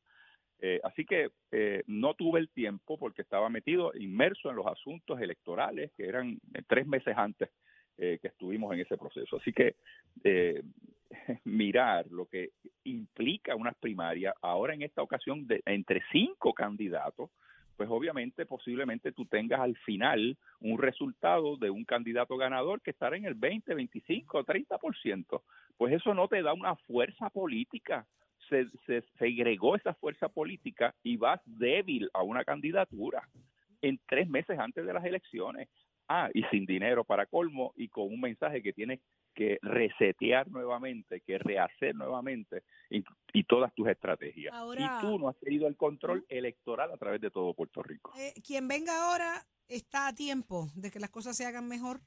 Eh, 0.60 0.80
así 0.84 1.04
que 1.04 1.32
eh, 1.50 1.82
no 1.88 2.14
tuve 2.14 2.38
el 2.38 2.48
tiempo 2.50 2.96
porque 2.96 3.22
estaba 3.22 3.48
metido, 3.48 3.92
inmerso 3.94 4.48
en 4.48 4.56
los 4.56 4.66
asuntos 4.66 5.20
electorales 5.20 5.90
que 5.96 6.06
eran 6.06 6.38
eh, 6.54 6.62
tres 6.68 6.86
meses 6.86 7.14
antes 7.16 7.50
eh, 7.98 8.18
que 8.22 8.28
estuvimos 8.28 8.72
en 8.72 8.80
ese 8.80 8.96
proceso. 8.96 9.36
Así 9.36 9.52
que 9.52 9.74
eh, 10.24 10.62
mirar 11.44 12.06
lo 12.10 12.26
que 12.26 12.50
implica 12.84 13.54
unas 13.54 13.74
primarias, 13.76 14.34
ahora 14.40 14.72
en 14.72 14.82
esta 14.82 15.02
ocasión 15.02 15.46
de, 15.46 15.62
entre 15.66 16.00
cinco 16.10 16.54
candidatos, 16.54 17.30
pues 17.82 17.90
obviamente 17.90 18.46
posiblemente 18.46 19.10
tú 19.10 19.24
tengas 19.26 19.58
al 19.58 19.76
final 19.78 20.38
un 20.60 20.78
resultado 20.78 21.56
de 21.56 21.68
un 21.68 21.84
candidato 21.84 22.36
ganador 22.36 22.80
que 22.80 22.92
estará 22.92 23.16
en 23.16 23.24
el 23.24 23.34
20, 23.34 23.74
25, 23.74 24.44
30%. 24.44 25.42
Pues 25.76 25.92
eso 25.92 26.14
no 26.14 26.28
te 26.28 26.42
da 26.42 26.52
una 26.52 26.76
fuerza 26.76 27.28
política. 27.30 28.06
Se, 28.48 28.68
se 28.86 29.02
segregó 29.18 29.74
esa 29.74 29.94
fuerza 29.94 30.28
política 30.28 30.94
y 31.02 31.16
vas 31.16 31.40
débil 31.44 32.08
a 32.14 32.22
una 32.22 32.44
candidatura 32.44 33.28
en 33.80 33.98
tres 34.06 34.28
meses 34.28 34.60
antes 34.60 34.86
de 34.86 34.92
las 34.92 35.04
elecciones. 35.04 35.68
Ah, 36.06 36.30
y 36.32 36.44
sin 36.52 36.64
dinero 36.64 37.02
para 37.02 37.26
colmo 37.26 37.72
y 37.74 37.88
con 37.88 38.04
un 38.04 38.20
mensaje 38.20 38.62
que 38.62 38.72
tienes 38.72 39.00
que 39.34 39.58
resetear 39.62 40.48
nuevamente, 40.50 41.20
que 41.20 41.38
rehacer 41.38 41.94
nuevamente 41.94 42.62
y, 42.90 43.02
y 43.32 43.44
todas 43.44 43.72
tus 43.74 43.88
estrategias. 43.88 44.52
Ahora- 44.54 44.98
y 44.98 45.00
tú 45.06 45.18
no 45.18 45.28
has 45.28 45.38
tenido 45.38 45.66
el 45.66 45.76
control 45.76 46.24
electoral 46.28 46.90
a 46.92 46.96
través 46.96 47.20
de 47.20 47.30
todo 47.30 47.54
Puerto 47.54 47.82
Rico. 47.82 48.12
Eh, 48.18 48.34
quien 48.46 48.68
venga 48.68 49.10
ahora 49.10 49.44
está 49.68 50.08
a 50.08 50.12
tiempo 50.14 50.70
de 50.74 50.90
que 50.90 51.00
las 51.00 51.10
cosas 51.10 51.36
se 51.36 51.46
hagan 51.46 51.66
mejor. 51.68 52.00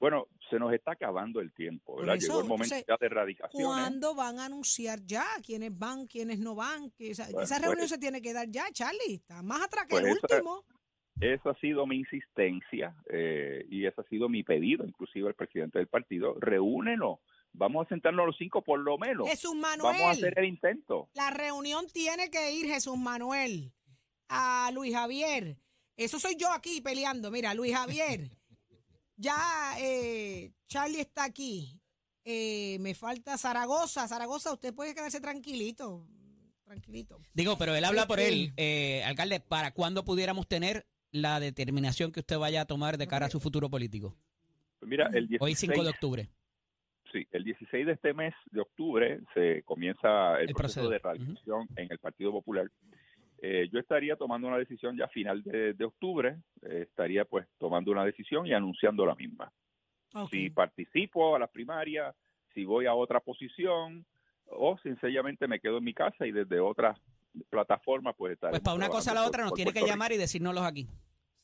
Bueno, 0.00 0.28
se 0.48 0.60
nos 0.60 0.72
está 0.72 0.92
acabando 0.92 1.40
el 1.40 1.52
tiempo, 1.52 1.96
¿verdad? 1.96 2.14
eso, 2.16 2.28
Llegó 2.28 2.40
el 2.42 2.46
momento 2.46 2.74
entonces, 2.76 2.86
ya 2.86 2.96
de 3.00 3.06
erradicaciones. 3.06 3.66
¿Cuándo 3.66 4.14
van 4.14 4.38
a 4.38 4.44
anunciar 4.44 5.00
ya 5.04 5.26
quiénes 5.44 5.76
van, 5.76 6.06
quiénes 6.06 6.38
no 6.38 6.54
van? 6.54 6.90
Que 6.92 7.10
esa, 7.10 7.24
Bueno, 7.24 7.40
esa 7.42 7.56
pues- 7.56 7.66
reunión 7.66 7.88
se 7.88 7.98
tiene 7.98 8.22
que 8.22 8.32
dar 8.32 8.48
ya, 8.48 8.66
Charlie. 8.72 9.14
Está 9.14 9.42
más 9.42 9.62
atrás 9.62 9.86
que 9.86 9.90
Pues 9.96 10.04
el 10.04 10.12
último. 10.12 10.64
Esa 10.68 10.77
ha 11.20 11.54
sido 11.60 11.86
mi 11.86 11.96
insistencia 11.96 12.94
eh, 13.10 13.66
y 13.70 13.86
ese 13.86 14.00
ha 14.00 14.04
sido 14.04 14.28
mi 14.28 14.42
pedido, 14.42 14.84
inclusive 14.86 15.28
al 15.28 15.34
presidente 15.34 15.78
del 15.78 15.88
partido. 15.88 16.34
Reúnenos, 16.40 17.18
vamos 17.52 17.86
a 17.86 17.88
sentarnos 17.88 18.26
los 18.26 18.36
cinco 18.36 18.62
por 18.62 18.80
lo 18.80 18.98
menos. 18.98 19.28
Jesús 19.28 19.54
Vamos 19.60 19.90
a 19.90 19.92
Manuel. 19.92 20.10
hacer 20.10 20.38
el 20.38 20.44
intento. 20.46 21.08
La 21.14 21.30
reunión 21.30 21.86
tiene 21.92 22.30
que 22.30 22.52
ir 22.52 22.66
Jesús 22.66 22.96
Manuel, 22.96 23.72
a 24.28 24.70
Luis 24.74 24.94
Javier, 24.94 25.56
Eso 25.96 26.20
soy 26.20 26.36
yo 26.36 26.52
aquí 26.52 26.80
peleando. 26.80 27.30
Mira, 27.30 27.54
Luis 27.54 27.74
Javier. 27.74 28.30
ya 29.16 29.36
eh, 29.80 30.52
Charlie 30.68 31.00
está 31.00 31.24
aquí. 31.24 31.80
Eh, 32.24 32.76
me 32.80 32.94
falta 32.94 33.36
Zaragoza. 33.38 34.06
Zaragoza, 34.06 34.52
usted 34.52 34.72
puede 34.74 34.94
quedarse 34.94 35.20
tranquilito. 35.20 36.06
Tranquilito. 36.62 37.18
Digo, 37.32 37.56
pero 37.58 37.74
él 37.74 37.84
habla 37.84 38.06
por 38.06 38.20
Este- 38.20 38.32
él, 38.32 38.52
eh, 38.58 39.02
alcalde, 39.04 39.40
¿para 39.40 39.72
cuándo 39.72 40.04
pudiéramos 40.04 40.46
tener 40.46 40.86
la 41.12 41.40
determinación 41.40 42.12
que 42.12 42.20
usted 42.20 42.38
vaya 42.38 42.62
a 42.62 42.66
tomar 42.66 42.98
de 42.98 43.06
cara 43.06 43.26
a 43.26 43.30
su 43.30 43.40
futuro 43.40 43.68
político? 43.70 44.16
Pues 44.78 44.88
mira, 44.88 45.06
el 45.12 45.28
16, 45.28 45.40
Hoy 45.40 45.54
5 45.54 45.82
de 45.82 45.90
octubre. 45.90 46.28
Sí, 47.12 47.26
el 47.32 47.42
16 47.44 47.86
de 47.86 47.92
este 47.92 48.12
mes 48.12 48.34
de 48.50 48.60
octubre 48.60 49.20
se 49.32 49.62
comienza 49.62 50.38
el, 50.40 50.48
El 50.50 50.54
proceso 50.54 50.88
proceso. 50.88 50.90
de 50.90 50.98
radicación 50.98 51.68
en 51.76 51.88
el 51.90 51.98
Partido 51.98 52.32
Popular. 52.32 52.70
Eh, 53.40 53.68
yo 53.72 53.78
estaría 53.78 54.16
tomando 54.16 54.48
una 54.48 54.58
decisión 54.58 54.96
ya 54.96 55.04
a 55.04 55.08
final 55.08 55.42
de, 55.42 55.72
de 55.72 55.84
octubre, 55.84 56.36
eh, 56.62 56.86
estaría 56.88 57.24
pues 57.24 57.46
tomando 57.58 57.92
una 57.92 58.04
decisión 58.04 58.46
y 58.46 58.52
anunciando 58.52 59.06
la 59.06 59.14
misma. 59.14 59.52
Si 60.30 60.50
participo 60.50 61.36
a 61.36 61.38
las 61.38 61.50
primarias, 61.50 62.14
si 62.54 62.64
voy 62.64 62.86
a 62.86 62.94
otra 62.94 63.20
posición 63.20 64.04
o 64.46 64.76
sencillamente 64.78 65.46
me 65.46 65.60
quedo 65.60 65.78
en 65.78 65.84
mi 65.84 65.94
casa 65.94 66.26
y 66.26 66.32
desde 66.32 66.60
otras 66.60 66.98
plataformas 67.50 68.14
pues 68.16 68.34
estaré. 68.34 68.52
Pues 68.52 68.62
para 68.62 68.76
una 68.76 68.88
cosa 68.88 69.10
a 69.12 69.14
la 69.14 69.26
otra 69.26 69.44
nos 69.44 69.54
tiene 69.54 69.72
que 69.72 69.82
llamar 69.86 70.12
y 70.12 70.16
decírnoslos 70.16 70.64
aquí. 70.64 70.88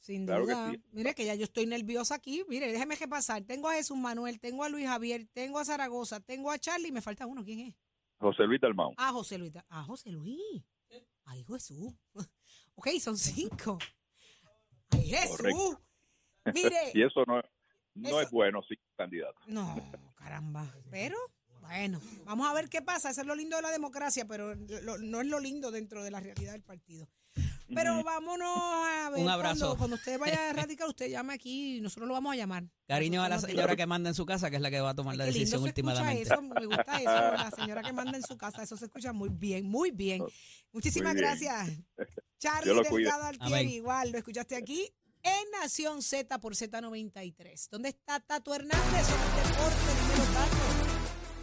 Sin 0.01 0.27
Claro 0.27 0.45
que 0.47 0.53
duda. 0.53 0.71
sí. 0.71 0.83
Mire 0.93 1.15
que 1.15 1.25
ya 1.25 1.35
yo 1.35 1.45
estoy 1.45 1.65
nerviosa 1.67 2.17
aquí. 2.17 2.45
Mire, 2.49 2.71
déjeme 2.71 2.97
que 2.97 3.09
pasar. 3.09 3.43
Tengo 3.45 3.69
a 3.71 3.75
Jesús 3.75 3.97
Manuel, 3.97 4.39
tengo 4.39 4.63
a 4.65 4.69
Luis 4.69 4.87
Javier, 4.87 5.27
tengo 5.33 5.59
a 5.59 5.65
Zaragoza, 5.65 6.21
tengo 6.21 6.51
a 6.51 6.59
Charlie. 6.59 6.93
Me 6.93 7.01
falta 7.01 7.27
uno. 7.27 7.43
¿Quién 7.43 7.61
es? 7.61 7.75
José 8.19 8.43
Luis 8.45 8.61
Dalmau. 8.61 8.93
Ah, 8.99 9.13
José 9.13 9.39
Luis. 9.39 9.53
Ah, 9.71 9.83
José 9.83 10.11
Luis. 10.11 10.39
Ay, 11.25 11.45
Jesús. 11.45 11.93
Ok, 12.77 12.89
son 13.01 13.17
cinco. 13.17 13.79
Ay, 14.91 15.03
Jesús. 15.09 15.37
Correcto. 15.37 15.81
Mire. 16.53 16.77
y 16.95 17.03
eso 17.05 17.25
no, 17.25 17.41
no 17.95 18.09
Eso- 18.09 18.21
es 18.21 18.31
bueno, 18.33 18.63
sí, 18.69 18.75
candidato. 18.97 19.39
No, 19.47 19.77
caramba. 20.17 20.67
Pero, 20.91 21.17
bueno, 21.67 22.01
vamos 22.25 22.49
a 22.49 22.53
ver 22.55 22.69
qué 22.69 22.83
pasa. 22.83 23.11
Eso 23.11 23.21
es 23.23 23.27
lo 23.27 23.35
lindo 23.35 23.57
de 23.57 23.63
la 23.63 23.71
democracia, 23.71 24.27
pero 24.27 24.55
lo- 24.55 24.99
no 24.99 25.21
es 25.21 25.27
lo 25.27 25.41
lindo 25.41 25.71
dentro 25.71 26.03
de 26.05 26.11
la 26.11 26.21
realidad 26.21 26.53
del 26.53 26.63
partido. 26.63 27.09
Pero 27.75 28.05
vámonos 28.05 28.57
a 28.57 29.11
ver. 29.11 29.21
Un 29.25 29.29
abrazo. 29.29 29.59
Cuando, 29.61 29.79
cuando 29.79 29.97
usted 29.97 30.19
vaya 30.21 30.51
a 30.51 30.53
radicar, 30.69 30.87
usted 30.87 31.09
llame 31.09 31.33
aquí 31.35 31.79
y 31.79 31.81
nosotros 31.81 32.07
lo 32.07 32.15
vamos 32.15 32.33
a 32.33 32.37
llamar. 32.37 32.65
Cariño 32.87 33.23
a 33.23 33.29
la 33.29 33.41
señora 33.41 33.75
que 33.75 33.87
manda 33.87 34.09
en 34.11 34.15
su 34.15 34.25
casa, 34.27 34.51
que 34.51 34.57
es 34.57 34.63
la 34.63 34.71
que 34.71 34.81
va 34.81 34.91
a 34.91 34.95
tomar 34.95 35.17
la 35.17 35.25
decisión 35.25 35.49
se 35.49 35.55
escucha 35.57 35.69
últimamente. 35.91 36.23
eso, 36.23 36.43
me 36.43 36.67
gusta 36.67 36.99
eso, 37.01 37.11
la 37.11 37.51
señora 37.57 37.83
que 37.83 37.93
manda 37.93 38.17
en 38.19 38.23
su 38.23 38.37
casa, 38.37 38.63
eso 38.63 38.77
se 38.77 38.85
escucha 38.85 39.13
muy 39.13 39.31
bien, 39.31 39.65
muy 39.67 39.91
bien. 39.91 40.23
Muchísimas 40.73 41.15
Muy 41.15 41.23
bien. 41.23 41.31
gracias. 41.41 41.79
Charlie. 42.39 42.83
Delgado 42.89 43.25
Altieri, 43.25 43.53
Amén. 43.55 43.69
igual, 43.71 44.13
lo 44.13 44.19
escuchaste 44.19 44.55
aquí 44.55 44.89
en 45.23 45.51
Nación 45.61 46.03
Z 46.03 46.39
por 46.39 46.55
Z93. 46.55 47.69
¿Dónde 47.71 47.89
está 47.89 48.21
Tato 48.21 48.55
Hernández? 48.55 49.07
Somos 49.07 49.49
deporte, 49.49 50.03
dímelo, 50.03 50.33
Tato. 50.35 50.64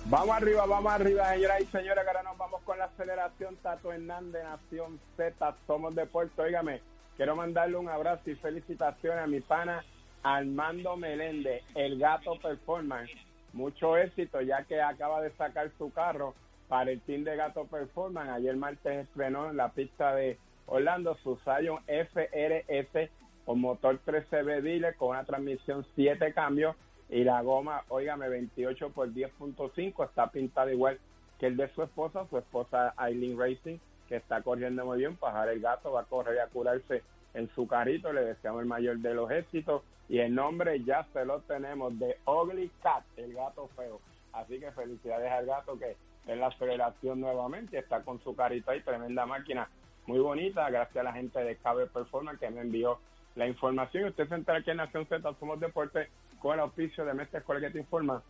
Vamos 0.05 0.35
arriba, 0.35 0.65
vamos 0.65 0.91
arriba, 0.91 1.31
señoras 1.33 1.61
y 1.61 1.65
señores, 1.67 2.03
que 2.03 2.09
ahora 2.09 2.23
nos 2.23 2.37
vamos 2.37 2.61
con 2.63 2.77
la 2.77 2.85
aceleración 2.85 3.55
Tato 3.57 3.93
Hernández, 3.93 4.43
Nación 4.43 4.99
Z, 5.15 5.55
somos 5.67 5.95
de 5.95 6.05
Puerto. 6.05 6.41
Óigame, 6.41 6.81
quiero 7.15 7.35
mandarle 7.35 7.77
un 7.77 7.87
abrazo 7.87 8.29
y 8.29 8.35
felicitaciones 8.35 9.23
a 9.23 9.27
mi 9.27 9.39
pana 9.39 9.85
Armando 10.23 10.97
Meléndez, 10.97 11.63
el 11.75 11.97
gato 11.97 12.37
performance. 12.39 13.11
Mucho 13.53 13.95
éxito, 13.95 14.41
ya 14.41 14.63
que 14.63 14.81
acaba 14.81 15.21
de 15.21 15.31
sacar 15.31 15.71
su 15.77 15.91
carro 15.93 16.35
para 16.67 16.91
el 16.91 17.01
team 17.01 17.23
de 17.23 17.35
Gato 17.35 17.65
Performance. 17.65 18.31
Ayer 18.31 18.55
martes 18.55 19.07
estrenó 19.07 19.49
en 19.49 19.57
la 19.57 19.69
pista 19.69 20.15
de 20.15 20.37
Orlando 20.67 21.15
su 21.23 21.37
Scion 21.37 21.79
FRS 21.85 23.09
con 23.45 23.59
motor 23.59 23.99
13B 24.05 24.61
dealer 24.61 24.95
con 24.95 25.09
una 25.09 25.25
transmisión 25.25 25.85
7 25.95 26.33
cambios 26.33 26.75
y 27.11 27.25
la 27.25 27.41
goma, 27.41 27.83
óigame, 27.89 28.29
28 28.29 28.89
por 28.91 29.09
10.5, 29.09 30.05
está 30.05 30.31
pintada 30.31 30.71
igual 30.71 30.97
que 31.37 31.47
el 31.47 31.57
de 31.57 31.67
su 31.75 31.83
esposa, 31.83 32.25
su 32.29 32.37
esposa 32.37 32.93
Aileen 32.95 33.37
Racing, 33.37 33.77
que 34.07 34.15
está 34.15 34.41
corriendo 34.41 34.85
muy 34.85 34.99
bien, 34.99 35.17
pajar 35.17 35.49
el 35.49 35.59
gato, 35.59 35.91
va 35.91 36.01
a 36.01 36.05
correr 36.05 36.39
a 36.39 36.47
curarse 36.47 37.03
en 37.33 37.49
su 37.53 37.67
carrito, 37.67 38.13
le 38.13 38.23
deseamos 38.23 38.61
el 38.61 38.67
mayor 38.67 38.97
de 38.99 39.13
los 39.13 39.29
éxitos. 39.29 39.83
Y 40.07 40.19
el 40.19 40.33
nombre 40.33 40.83
ya 40.83 41.05
se 41.13 41.25
lo 41.25 41.41
tenemos 41.41 41.97
de 41.99 42.17
Ugly 42.25 42.71
Cat, 42.81 43.03
el 43.17 43.33
gato 43.33 43.69
feo. 43.75 43.99
Así 44.33 44.59
que 44.59 44.71
felicidades 44.71 45.31
al 45.31 45.45
gato 45.45 45.77
que 45.77 45.95
en 46.27 46.39
la 46.39 46.47
aceleración 46.47 47.19
nuevamente, 47.19 47.77
está 47.77 48.01
con 48.03 48.21
su 48.21 48.35
carita 48.35 48.71
ahí, 48.71 48.81
tremenda 48.81 49.25
máquina, 49.25 49.69
muy 50.07 50.19
bonita, 50.19 50.69
gracias 50.69 50.97
a 50.97 51.03
la 51.03 51.13
gente 51.13 51.43
de 51.43 51.57
Cabe 51.57 51.87
Performance 51.87 52.39
que 52.39 52.49
me 52.49 52.61
envió 52.61 52.99
la 53.35 53.47
información. 53.47 54.05
Usted 54.05 54.27
se 54.29 54.35
entera 54.35 54.59
aquí 54.59 54.71
en 54.71 54.77
Nación 54.77 55.05
Z, 55.07 55.33
Somos 55.39 55.59
Deporte, 55.59 56.09
con 56.41 56.55
el 56.55 56.61
auspicio 56.61 57.05
de 57.05 57.13
Mestre 57.13 57.39
Escuela 57.39 57.61
que 57.61 57.69
te 57.69 57.79
informa. 57.79 58.21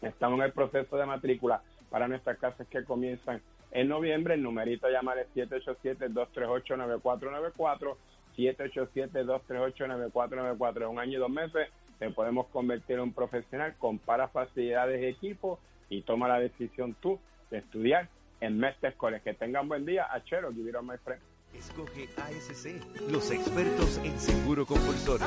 Estamos 0.00 0.38
en 0.38 0.46
el 0.46 0.52
proceso 0.52 0.96
de 0.96 1.04
matrícula 1.04 1.60
para 1.90 2.06
nuestras 2.06 2.38
clases 2.38 2.68
que 2.68 2.84
comienzan 2.84 3.42
en 3.72 3.88
noviembre. 3.88 4.34
El 4.34 4.42
numerito 4.42 4.88
llamar 4.88 5.18
es 5.18 5.26
787-238-9494. 5.34 7.96
787-238-9494. 8.36 10.76
En 10.76 10.88
un 10.88 11.00
año 11.00 11.18
y 11.18 11.20
dos 11.20 11.30
meses 11.30 11.68
te 11.98 12.08
podemos 12.10 12.46
convertir 12.48 12.96
en 12.96 13.02
un 13.02 13.12
profesional. 13.12 13.74
Compara 13.78 14.28
facilidades 14.28 15.00
de 15.00 15.08
equipo 15.08 15.58
y 15.88 16.02
toma 16.02 16.28
la 16.28 16.38
decisión 16.38 16.94
tú 17.00 17.18
de 17.50 17.58
estudiar 17.58 18.08
en 18.40 18.56
Mestre 18.58 18.90
Escuela. 18.90 19.18
Que 19.20 19.34
tengan 19.34 19.68
buen 19.68 19.84
día. 19.84 20.06
Achero, 20.12 20.52
give 20.52 20.70
it 20.70 20.76
on 20.76 20.86
my 20.86 20.96
friend. 20.98 21.20
Escoge 21.54 22.10
ASC, 22.18 23.10
los 23.10 23.30
expertos 23.30 23.96
en 24.04 24.20
seguro 24.20 24.66
compulsorio. 24.66 25.26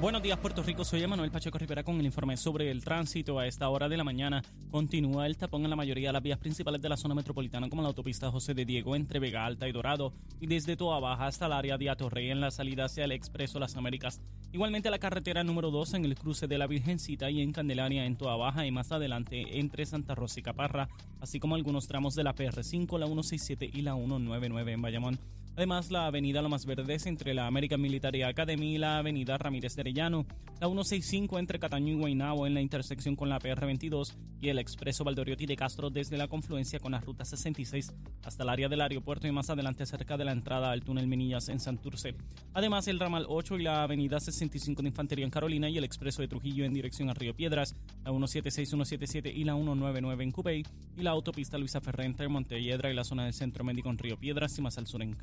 Buenos 0.00 0.22
días, 0.22 0.38
Puerto 0.38 0.62
Rico. 0.62 0.84
Soy 0.84 1.02
Emanuel 1.02 1.32
Pacheco 1.32 1.58
Rivera 1.58 1.82
con 1.82 1.98
el 1.98 2.06
informe 2.06 2.36
sobre 2.36 2.70
el 2.70 2.84
tránsito. 2.84 3.40
A 3.40 3.48
esta 3.48 3.68
hora 3.68 3.88
de 3.88 3.96
la 3.96 4.04
mañana 4.04 4.44
continúa 4.70 5.26
el 5.26 5.36
tapón 5.36 5.64
en 5.64 5.70
la 5.70 5.76
mayoría 5.76 6.10
de 6.10 6.12
las 6.12 6.22
vías 6.22 6.38
principales 6.38 6.80
de 6.80 6.88
la 6.88 6.96
zona 6.96 7.16
metropolitana, 7.16 7.68
como 7.68 7.82
la 7.82 7.88
autopista 7.88 8.30
José 8.30 8.54
de 8.54 8.64
Diego 8.64 8.94
entre 8.94 9.18
Vega 9.18 9.44
Alta 9.44 9.66
y 9.66 9.72
Dorado, 9.72 10.12
y 10.40 10.46
desde 10.46 10.76
Toa 10.76 11.00
Baja 11.00 11.26
hasta 11.26 11.46
el 11.46 11.52
área 11.52 11.78
de 11.78 11.90
Atorrey 11.90 12.30
en 12.30 12.40
la 12.40 12.52
salida 12.52 12.84
hacia 12.84 13.06
el 13.06 13.10
Expreso 13.10 13.58
Las 13.58 13.76
Américas. 13.76 14.20
Igualmente 14.52 14.88
la 14.88 15.00
carretera 15.00 15.42
número 15.42 15.72
2 15.72 15.94
en 15.94 16.04
el 16.04 16.14
cruce 16.14 16.46
de 16.46 16.58
la 16.58 16.68
Virgencita 16.68 17.28
y 17.28 17.42
en 17.42 17.50
Candelaria 17.50 18.04
en 18.04 18.16
Toa 18.16 18.36
Baja 18.36 18.64
y 18.64 18.70
más 18.70 18.92
adelante 18.92 19.58
entre 19.58 19.84
Santa 19.84 20.14
Rosa 20.14 20.38
y 20.38 20.44
Caparra, 20.44 20.88
así 21.20 21.40
como 21.40 21.56
algunos 21.56 21.88
tramos 21.88 22.14
de 22.14 22.22
la 22.22 22.36
PR5, 22.36 23.00
la 23.00 23.06
167 23.06 23.68
y 23.74 23.82
la 23.82 23.96
199 23.96 24.72
en 24.72 24.82
Bayamón. 24.82 25.18
Además, 25.58 25.90
la 25.90 26.06
avenida 26.06 26.40
Lomas 26.40 26.66
Verdes 26.66 27.06
entre 27.06 27.34
la 27.34 27.48
American 27.48 27.80
Military 27.80 28.22
Academy 28.22 28.76
y 28.76 28.78
la 28.78 28.98
avenida 28.98 29.36
Ramírez 29.36 29.74
de 29.74 29.80
Arellano, 29.80 30.24
la 30.60 30.68
165 30.68 31.36
entre 31.36 31.58
Cataño 31.58 31.94
y 31.94 31.96
Guaynabo 31.96 32.46
en 32.46 32.54
la 32.54 32.60
intersección 32.60 33.16
con 33.16 33.28
la 33.28 33.40
PR22 33.40 34.14
y 34.40 34.50
el 34.50 34.60
expreso 34.60 35.02
Valdoriotti 35.02 35.46
de 35.46 35.56
Castro 35.56 35.90
desde 35.90 36.16
la 36.16 36.28
confluencia 36.28 36.78
con 36.78 36.92
la 36.92 37.00
ruta 37.00 37.24
66 37.24 37.92
hasta 38.24 38.42
el 38.44 38.48
área 38.50 38.68
del 38.68 38.80
aeropuerto 38.80 39.26
y 39.26 39.32
más 39.32 39.50
adelante 39.50 39.84
cerca 39.84 40.16
de 40.16 40.24
la 40.24 40.30
entrada 40.30 40.70
al 40.70 40.84
túnel 40.84 41.08
Minillas 41.08 41.48
en 41.48 41.58
Santurce. 41.58 42.14
Además, 42.54 42.86
el 42.86 43.00
ramal 43.00 43.26
8 43.28 43.58
y 43.58 43.62
la 43.64 43.82
avenida 43.82 44.20
65 44.20 44.80
de 44.82 44.88
Infantería 44.90 45.24
en 45.24 45.32
Carolina 45.32 45.68
y 45.68 45.76
el 45.76 45.82
expreso 45.82 46.22
de 46.22 46.28
Trujillo 46.28 46.66
en 46.66 46.72
dirección 46.72 47.10
a 47.10 47.14
Río 47.14 47.34
Piedras, 47.34 47.74
la 48.04 48.12
176, 48.12 48.68
177 48.68 49.32
y 49.32 49.42
la 49.42 49.54
199 49.54 50.22
en 50.22 50.30
Cupey 50.30 50.62
y 50.96 51.02
la 51.02 51.10
autopista 51.10 51.58
Luisa 51.58 51.80
Ferré 51.80 52.04
entre 52.04 52.28
Montelledra 52.28 52.92
y 52.92 52.94
la 52.94 53.02
zona 53.02 53.24
del 53.24 53.34
Centro 53.34 53.64
Médico 53.64 53.90
en 53.90 53.98
Río 53.98 54.16
Piedras 54.16 54.56
y 54.56 54.62
más 54.62 54.78
al 54.78 54.86
sur 54.86 55.02
en 55.02 55.14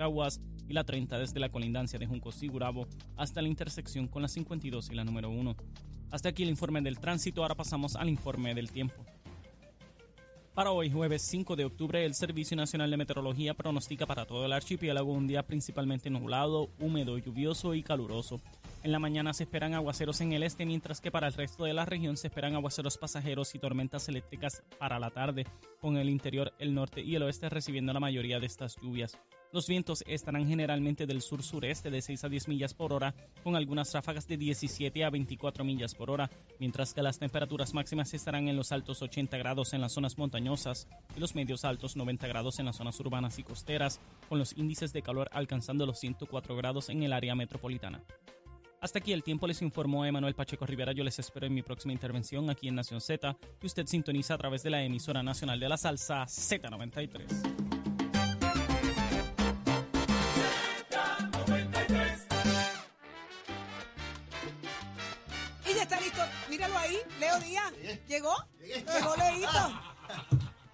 Y 0.67 0.73
la 0.73 0.83
30 0.83 1.19
desde 1.19 1.39
la 1.39 1.49
colindancia 1.49 1.99
de 1.99 2.07
Juncos 2.07 2.41
y 2.41 2.51
hasta 3.17 3.41
la 3.41 3.47
intersección 3.47 4.07
con 4.07 4.21
la 4.21 4.27
52 4.27 4.89
y 4.91 4.95
la 4.95 5.03
número 5.03 5.29
1. 5.29 5.55
Hasta 6.11 6.29
aquí 6.29 6.43
el 6.43 6.49
informe 6.49 6.81
del 6.81 6.99
tránsito, 6.99 7.41
ahora 7.41 7.55
pasamos 7.55 7.95
al 7.95 8.09
informe 8.09 8.55
del 8.55 8.71
tiempo. 8.71 9.05
Para 10.55 10.71
hoy, 10.71 10.89
jueves 10.89 11.21
5 11.23 11.57
de 11.57 11.65
octubre, 11.65 12.05
el 12.05 12.13
Servicio 12.13 12.55
Nacional 12.55 12.89
de 12.89 12.95
Meteorología 12.95 13.53
pronostica 13.53 14.05
para 14.05 14.25
todo 14.25 14.45
el 14.45 14.53
archipiélago 14.53 15.11
un 15.11 15.27
día 15.27 15.43
principalmente 15.43 16.09
nublado, 16.09 16.69
húmedo, 16.79 17.17
lluvioso 17.17 17.73
y 17.73 17.83
caluroso. 17.83 18.39
En 18.81 18.93
la 18.93 18.99
mañana 18.99 19.33
se 19.33 19.43
esperan 19.43 19.73
aguaceros 19.73 20.21
en 20.21 20.31
el 20.31 20.43
este, 20.43 20.65
mientras 20.65 21.01
que 21.01 21.11
para 21.11 21.27
el 21.27 21.33
resto 21.33 21.65
de 21.65 21.73
la 21.73 21.83
región 21.83 22.15
se 22.15 22.27
esperan 22.27 22.55
aguaceros 22.55 22.97
pasajeros 22.97 23.53
y 23.53 23.59
tormentas 23.59 24.07
eléctricas 24.07 24.63
para 24.79 24.97
la 24.97 25.09
tarde, 25.09 25.45
con 25.81 25.97
el 25.97 26.07
interior, 26.07 26.53
el 26.57 26.73
norte 26.73 27.01
y 27.01 27.15
el 27.15 27.23
oeste 27.23 27.49
recibiendo 27.49 27.91
la 27.91 27.99
mayoría 27.99 28.39
de 28.39 28.45
estas 28.45 28.77
lluvias. 28.81 29.17
Los 29.55 29.67
vientos 29.67 30.03
estarán 30.05 30.49
generalmente 30.49 31.05
del 31.05 31.21
sur-sureste 31.21 31.89
de 31.89 32.01
6 32.01 32.25
a 32.25 32.27
10 32.27 32.49
millas 32.49 32.73
por 32.73 32.91
hora, 32.91 33.15
con 33.41 33.55
algunas 33.55 33.93
ráfagas 33.93 34.27
de 34.27 34.35
17 34.35 35.05
a 35.05 35.09
24 35.09 35.63
millas 35.63 35.95
por 35.95 36.11
hora, 36.11 36.29
mientras 36.59 36.93
que 36.93 37.01
las 37.01 37.19
temperaturas 37.19 37.73
máximas 37.73 38.13
estarán 38.13 38.49
en 38.49 38.57
los 38.57 38.73
altos 38.73 39.01
80 39.01 39.37
grados 39.37 39.71
en 39.71 39.79
las 39.79 39.93
zonas 39.93 40.17
montañosas 40.17 40.89
y 41.15 41.21
los 41.21 41.35
medios 41.35 41.63
altos 41.63 41.95
90 41.95 42.27
grados 42.27 42.59
en 42.59 42.65
las 42.65 42.75
zonas 42.75 42.99
urbanas 42.99 43.39
y 43.39 43.43
costeras, 43.43 44.01
con 44.27 44.39
los 44.39 44.57
índices 44.57 44.91
de 44.91 45.01
calor 45.01 45.29
alcanzando 45.31 45.85
los 45.85 45.99
104 45.99 46.53
grados 46.57 46.89
en 46.89 47.03
el 47.03 47.13
área 47.13 47.33
metropolitana. 47.33 48.03
Hasta 48.81 48.99
aquí 48.99 49.13
el 49.13 49.23
tiempo 49.23 49.47
les 49.47 49.61
informó 49.61 50.05
Emanuel 50.05 50.35
Pacheco 50.35 50.65
Rivera. 50.65 50.91
Yo 50.91 51.05
les 51.05 51.17
espero 51.17 51.47
en 51.47 51.53
mi 51.53 51.61
próxima 51.61 51.93
intervención 51.93 52.49
aquí 52.49 52.67
en 52.67 52.75
Nación 52.75 52.99
Z, 52.99 53.37
que 53.57 53.67
usted 53.67 53.87
sintoniza 53.87 54.33
a 54.33 54.37
través 54.37 54.63
de 54.63 54.71
la 54.71 54.83
emisora 54.83 55.23
nacional 55.23 55.61
de 55.61 55.69
la 55.69 55.77
salsa 55.77 56.25
Z93. 56.25 57.84
Está 65.85 65.99
listo. 66.01 66.21
Míralo 66.49 66.77
ahí, 66.77 66.97
Leo 67.19 67.39
Díaz. 67.39 67.73
¿Llegó? 68.07 68.35
Llegó 68.59 69.15
Leito. 69.15 69.81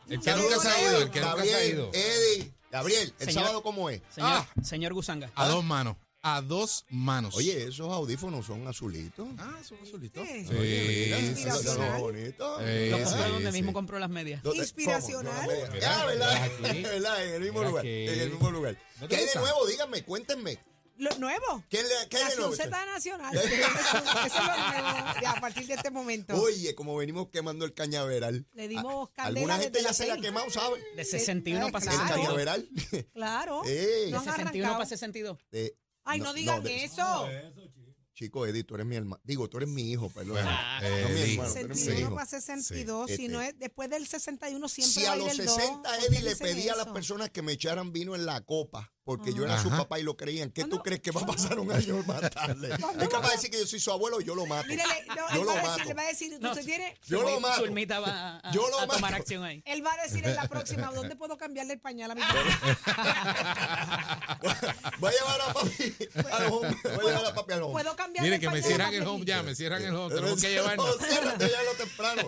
El 0.10 0.20
que 0.20 0.36
nunca 0.36 0.60
se 0.60 0.68
ha 0.70 0.82
ido, 0.82 1.01
el 1.03 1.12
que 1.12 1.20
nunca 1.22 1.44
se 1.44 1.53
ha 1.53 1.58
Gabriel, 1.58 1.70
ido. 1.74 1.89
Eddie, 1.94 2.53
Gabriel, 2.72 3.13
¿el 3.20 3.25
Señor. 3.27 3.44
sábado 3.44 3.63
cómo 3.63 3.89
es? 3.89 4.01
Señor, 4.10 4.30
Ah. 4.34 4.48
señor 4.63 4.94
Gusanga. 4.94 5.32
A 5.36 5.48
dos 5.48 5.63
manos. 5.63 5.96
A 6.24 6.41
dos 6.41 6.86
manos. 6.89 7.34
Oye, 7.36 7.63
esos 7.63 7.91
audífonos 7.91 8.46
son 8.46 8.68
azulitos. 8.68 9.27
Ah, 9.39 9.58
son 9.63 9.80
azulitos. 9.82 10.27
Sí. 10.27 10.46
Sí, 10.46 10.53
Mira, 10.53 11.18
sí, 11.18 11.48
esos 11.48 11.62
sí. 11.62 11.68
son 11.68 12.00
bonitos. 12.00 12.62
Lo 12.62 12.68
sí, 12.68 12.91
compró 13.03 13.30
donde 13.30 13.51
sí. 13.51 13.58
mismo 13.58 13.74
compró 13.74 14.00
las 14.00 14.10
medias. 14.10 14.44
¿Dónde- 14.44 14.60
Inspiracional. 14.60 15.34
cómo? 15.48 15.65
No, 15.68 15.74
Mira, 15.74 16.00
Ah, 16.01 16.06
¿verdad? 16.06 16.51
mira 16.60 16.70
aquí. 16.70 16.82
¿verdad? 16.84 17.25
En 17.25 17.34
el 17.34 17.41
mismo 17.41 17.58
Mira 17.60 17.70
lugar. 17.70 17.82
aquí. 17.86 18.08
En 18.08 18.20
el 18.20 18.30
mismo 18.32 18.51
lugar. 18.51 18.77
¿No 19.00 19.08
te 19.08 19.08
¿Qué 19.08 19.15
hay 19.15 19.22
de 19.22 19.25
gusta? 19.27 19.39
nuevo? 19.41 19.65
Díganme, 19.68 20.03
cuéntenme. 20.03 20.60
Lo 20.98 21.10
nuevo. 21.17 21.63
¿Qué, 21.69 21.81
le, 21.81 21.89
qué 22.10 22.19
Nación 22.19 22.39
nuevo? 22.41 22.55
Z 22.55 22.86
Nacional. 22.86 23.36
Eso 23.36 23.45
es 23.45 24.33
lo 24.33 24.41
nuevo 24.81 25.19
de- 25.19 25.25
a 25.27 25.41
partir 25.41 25.65
de 25.67 25.74
este 25.74 25.89
momento. 25.89 26.36
Oye, 26.36 26.75
como 26.75 26.95
venimos 26.95 27.29
quemando 27.29 27.65
el 27.65 27.74
cañaveral. 27.74 28.45
Le 28.53 28.67
dimos 28.67 29.10
A- 29.10 29.13
candela 29.13 29.39
Alguna 29.53 29.60
gente 29.63 29.81
ya 29.81 29.93
se 29.93 30.07
la 30.07 30.13
ha 30.15 30.17
quemado, 30.17 30.50
¿sabe? 30.51 30.79
De 30.95 31.03
61 31.03 31.67
Eh, 31.67 31.71
para 31.71 31.86
El 31.86 31.91
claro. 31.91 32.07
62. 32.07 32.25
cañaveral. 32.27 32.69
Claro. 33.13 33.57
No 33.57 33.63
De 33.63 34.13
han 34.15 34.24
61 34.24 34.33
arrancado. 34.33 34.74
para 34.75 34.86
62. 34.86 35.38
Eh, 35.51 35.75
Ay, 36.03 36.19
no, 36.19 36.33
digan 36.33 36.63
de- 36.63 36.83
eso. 36.83 37.27
Chico, 38.13 38.45
Eddie, 38.45 38.63
tú 38.63 38.75
eres 38.75 38.86
mi 38.86 38.95
hermano. 38.98 39.19
Digo, 39.24 39.50
tú 39.50 39.57
eres 39.57 39.69
mi 39.69 39.89
hijo, 39.91 40.07
perdón. 40.10 40.33
Bueno, 40.33 40.51
no 40.51 40.86
eh, 40.86 41.05
mi 41.10 41.21
di- 41.21 41.31
hermano, 41.31 41.51
tú 41.53 41.57
eres 41.57 41.69
mi 41.69 41.75
61 41.75 42.00
hijo. 42.07 42.15
para 42.15 42.25
62. 42.27 43.10
Sí. 43.10 43.15
Si 43.15 43.27
no 43.29 43.41
Este. 43.41 43.53
es, 43.53 43.60
después 43.60 43.89
del 43.89 44.07
61 44.07 44.69
siempre 44.69 44.93
Si 44.93 45.03
va 45.03 45.10
a 45.10 45.13
a 45.13 45.15
los 45.15 45.39
el 45.39 45.45
2. 45.45 45.55
60 45.55 45.89
¿Por 45.89 46.00
qué 46.00 46.05
Eddie 46.05 46.21
le 46.21 46.36
pedía 46.36 46.74
a 46.74 46.75
las 46.75 46.88
personas 46.88 47.31
que 47.31 47.41
me 47.41 47.53
echaran 47.53 47.91
vino 47.91 48.13
en 48.13 48.27
la 48.27 48.41
copa, 48.41 48.93
porque 49.03 49.34
yo 49.34 49.43
era 49.43 49.60
su 49.62 49.70
papá 49.70 50.00
y 50.00 50.03
lo 50.03 50.15
creían, 50.15 50.51
¿qué 50.51 50.63
tú 50.65 50.79
crees 50.79 51.01
que 51.01 51.12
va 51.12 51.22
a 51.22 51.25
pasar 51.25 51.60
un 51.60 51.72
año 51.72 52.03
más 52.05 52.22
tarde? 52.29 52.70
Es 53.00 53.10
capaz 53.10 53.29
de 53.29 53.36
decir 53.36 53.50
que 53.51 53.60
yo 53.60 53.65
soy 53.65 53.79
su 53.79 53.91
abuelo, 53.91 54.22
yo 54.22 54.36
lo 54.36 54.46
mato. 54.46 54.67
Mírele, 54.67 55.05
no, 55.08 55.15
yo 55.15 55.24
él 55.34 55.39
lo 55.41 55.46
va, 55.48 55.53
a 55.53 55.55
decir, 55.55 55.70
mato. 55.77 55.84
le 55.89 55.93
va 55.96 56.01
a 56.01 56.05
decir, 56.08 56.38
No, 56.39 56.51
usted 56.51 56.65
tiene, 56.65 56.98
Yo 57.08 57.22
lo 57.24 57.29
Zulmi- 57.29 57.41
mato. 57.41 57.62
Zulmita 57.62 58.00
va 58.00 58.38
a, 58.43 58.51
Yo 58.51 58.70
lo 58.70 58.79
a 58.79 58.86
tomar 58.88 59.01
mato. 59.01 59.15
acción 59.15 59.43
ahí. 59.43 59.62
él 59.65 59.84
va 59.86 59.93
a 59.93 60.03
decir 60.03 60.25
en 60.25 60.36
la 60.36 60.48
próxima, 60.48 60.91
¿dónde 60.93 61.15
puedo 61.15 61.36
cambiarle 61.38 61.74
el 61.74 61.79
pañal 61.79 62.12
a 62.12 62.15
mi 62.15 62.22
Voy 65.00 65.10
a 65.10 65.13
llevar 65.13 65.41
a 65.41 65.53
papi 65.53 65.96
al 66.31 66.51
home. 66.51 66.77
Voy 66.84 67.05
a 67.05 67.08
llevar 67.10 67.25
a 67.25 67.34
papi 67.34 67.53
al 67.53 67.63
home. 67.63 67.72
¿Puedo 67.74 67.96
cambiarle 67.96 68.27
Mire 68.29 68.36
el 68.36 68.41
que 68.41 68.48
me 68.48 68.53
pañal 68.62 68.67
cierran 68.67 68.93
el 68.93 69.08
home 69.08 69.25
ya, 69.25 69.43
me 69.43 69.55
cierran 69.55 69.84
el 69.84 69.96
home. 69.96 70.13
Tenemos 70.15 70.41
que 70.41 70.48
No, 70.51 70.53
llevarnos. 70.62 70.98
ciérrate 71.00 71.50
ya 71.50 71.63
lo 71.63 71.74
temprano. 71.74 72.22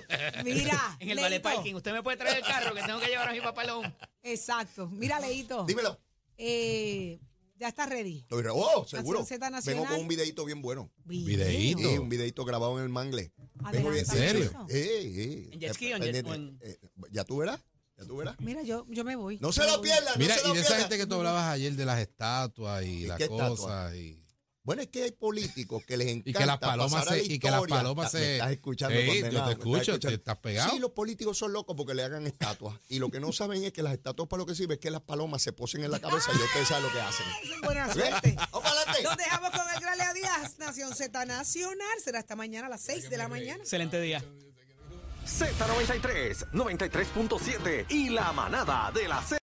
Mira, 0.44 0.98
En 1.00 1.10
el 1.10 1.20
vale 1.20 1.40
parking. 1.40 1.76
Usted 1.76 1.92
me 1.92 2.02
puede 2.04 2.18
traer 2.18 2.38
el 2.38 2.44
carro 2.44 2.74
que 2.74 2.82
tengo 2.82 3.00
que 3.00 3.08
llevar 3.08 3.30
a 3.30 3.32
mi 3.32 3.42
papá 3.42 3.62
al 3.62 3.70
home. 3.72 3.96
Exacto. 4.24 4.88
Mira, 4.88 5.20
Leito. 5.20 5.66
Dímelo. 5.66 6.00
Eh, 6.38 7.20
ya 7.60 7.68
está 7.70 7.86
ready. 7.86 8.26
Oh, 8.30 8.86
seguro. 8.88 9.26
Vengo 9.66 9.86
con 9.86 10.00
un 10.00 10.08
videito 10.08 10.44
bien 10.46 10.62
bueno. 10.62 10.92
Videíto. 11.06 11.80
Sí, 11.80 11.98
un 11.98 12.10
videito 12.10 12.44
grabado 12.46 12.78
en 12.78 12.84
el 12.84 12.90
mangle. 12.90 13.32
Vengo 13.72 13.90
bien. 13.92 14.06
¿En 14.06 14.12
serio? 14.12 14.44
eso. 14.44 14.66
Eh, 14.70 15.02
eh. 15.04 15.50
¿En 15.54 15.60
jet 15.60 15.74
ski 15.74 15.88
Eh, 15.88 15.94
o 15.94 15.98
en 15.98 16.02
jet- 16.04 16.06
pendiente. 16.24 16.30
o 16.32 16.34
en- 16.36 16.60
Eh, 16.62 16.78
Ya 17.12 17.24
tú 17.24 17.38
verás. 17.38 17.60
Ya 17.98 18.06
tú 18.06 18.18
verás. 18.18 18.36
Mira, 18.40 18.64
yo, 18.64 18.86
yo 18.90 19.04
me 19.04 19.16
voy. 19.16 19.38
No 19.40 19.52
se 19.54 19.64
lo 19.66 19.78
voy. 19.78 19.88
pierdan. 19.90 20.16
Mira, 20.18 20.36
no 20.36 20.42
se 20.42 20.46
y 20.48 20.50
lo 20.50 20.54
de 20.56 20.62
esa 20.62 20.78
gente 20.80 20.98
que 20.98 21.06
tú 21.06 21.16
hablabas 21.16 21.46
ayer 21.54 21.74
de 21.76 21.86
las 21.86 22.00
estatuas 22.00 22.84
y 22.84 22.88
¿Y 23.04 23.06
las 23.06 23.22
estatua? 23.22 23.50
cosas. 23.50 23.96
Y, 23.96 24.20
Bueno, 24.64 24.82
es 24.82 24.88
que 24.88 25.04
hay 25.04 25.12
políticos 25.12 25.84
que 25.86 25.98
les 25.98 26.08
encanta 26.10 26.30
y 26.30 26.34
que 26.34 26.46
las 26.46 26.58
palomas 26.58 26.94
pasar 26.94 27.08
a 27.14 27.18
se. 27.18 27.28
la 27.28 27.34
Y 27.34 27.40
que 27.40 27.52
las 27.52 27.64
palomas 27.64 28.14
Me 28.14 28.34
estás 28.34 28.52
escuchando, 28.52 28.98
Sí, 28.98 29.06
yo 29.06 29.12
te 29.12 29.28
estás 29.28 29.50
escucho, 29.52 30.00
te 30.00 30.14
estás 30.14 30.38
pegado. 30.38 30.72
Sí, 30.72 30.80
los 30.80 30.92
políticos 30.92 31.38
son 31.38 31.52
locos 31.52 31.76
porque 31.76 31.94
le 31.94 32.04
hagan 32.04 32.26
estatuas. 32.28 32.80
Y 32.88 33.00
lo 33.00 33.10
que 33.10 33.20
no 33.20 33.32
saben 33.34 33.64
es 33.64 33.74
que 33.74 33.84
las 33.84 33.94
estatuas 33.94 34.30
para 34.30 34.40
lo 34.40 34.46
que 34.46 34.56
sirve 34.56 34.76
es 34.76 34.80
que 34.80 34.90
las 34.90 35.02
palomas 35.02 35.42
se 35.42 35.52
posen 35.52 35.84
en 35.84 35.92
la 35.92 36.00
cabeza 36.00 36.32
y 36.34 36.38
ustedes 36.42 36.68
saben 36.68 36.84
lo 36.84 36.92
que 36.92 37.02
hacen. 37.02 37.26
Buena 37.64 37.88
¿Ves? 37.88 37.96
suerte. 37.96 38.36
Nos 39.04 39.18
dejamos 39.18 39.50
con 39.52 39.70
el 39.76 39.80
gran 39.82 39.98
Leo 39.98 40.14
Díaz, 40.14 40.58
Nación 40.60 40.96
Z 40.96 41.26
Nacional. 41.26 42.00
Será 42.04 42.20
hasta 42.20 42.36
mañana 42.38 42.68
a 42.68 42.70
las 42.70 42.82
6 42.82 43.10
de 43.10 43.18
la 43.18 43.28
mañana. 43.28 43.62
Excelente 43.64 44.00
día. 44.00 44.24
Z93, 45.26 46.52
93.7 46.52 47.86
y 47.90 48.10
la 48.10 48.32
manada 48.34 48.92
de 48.94 49.08
la 49.08 49.22
Z. 49.22 49.43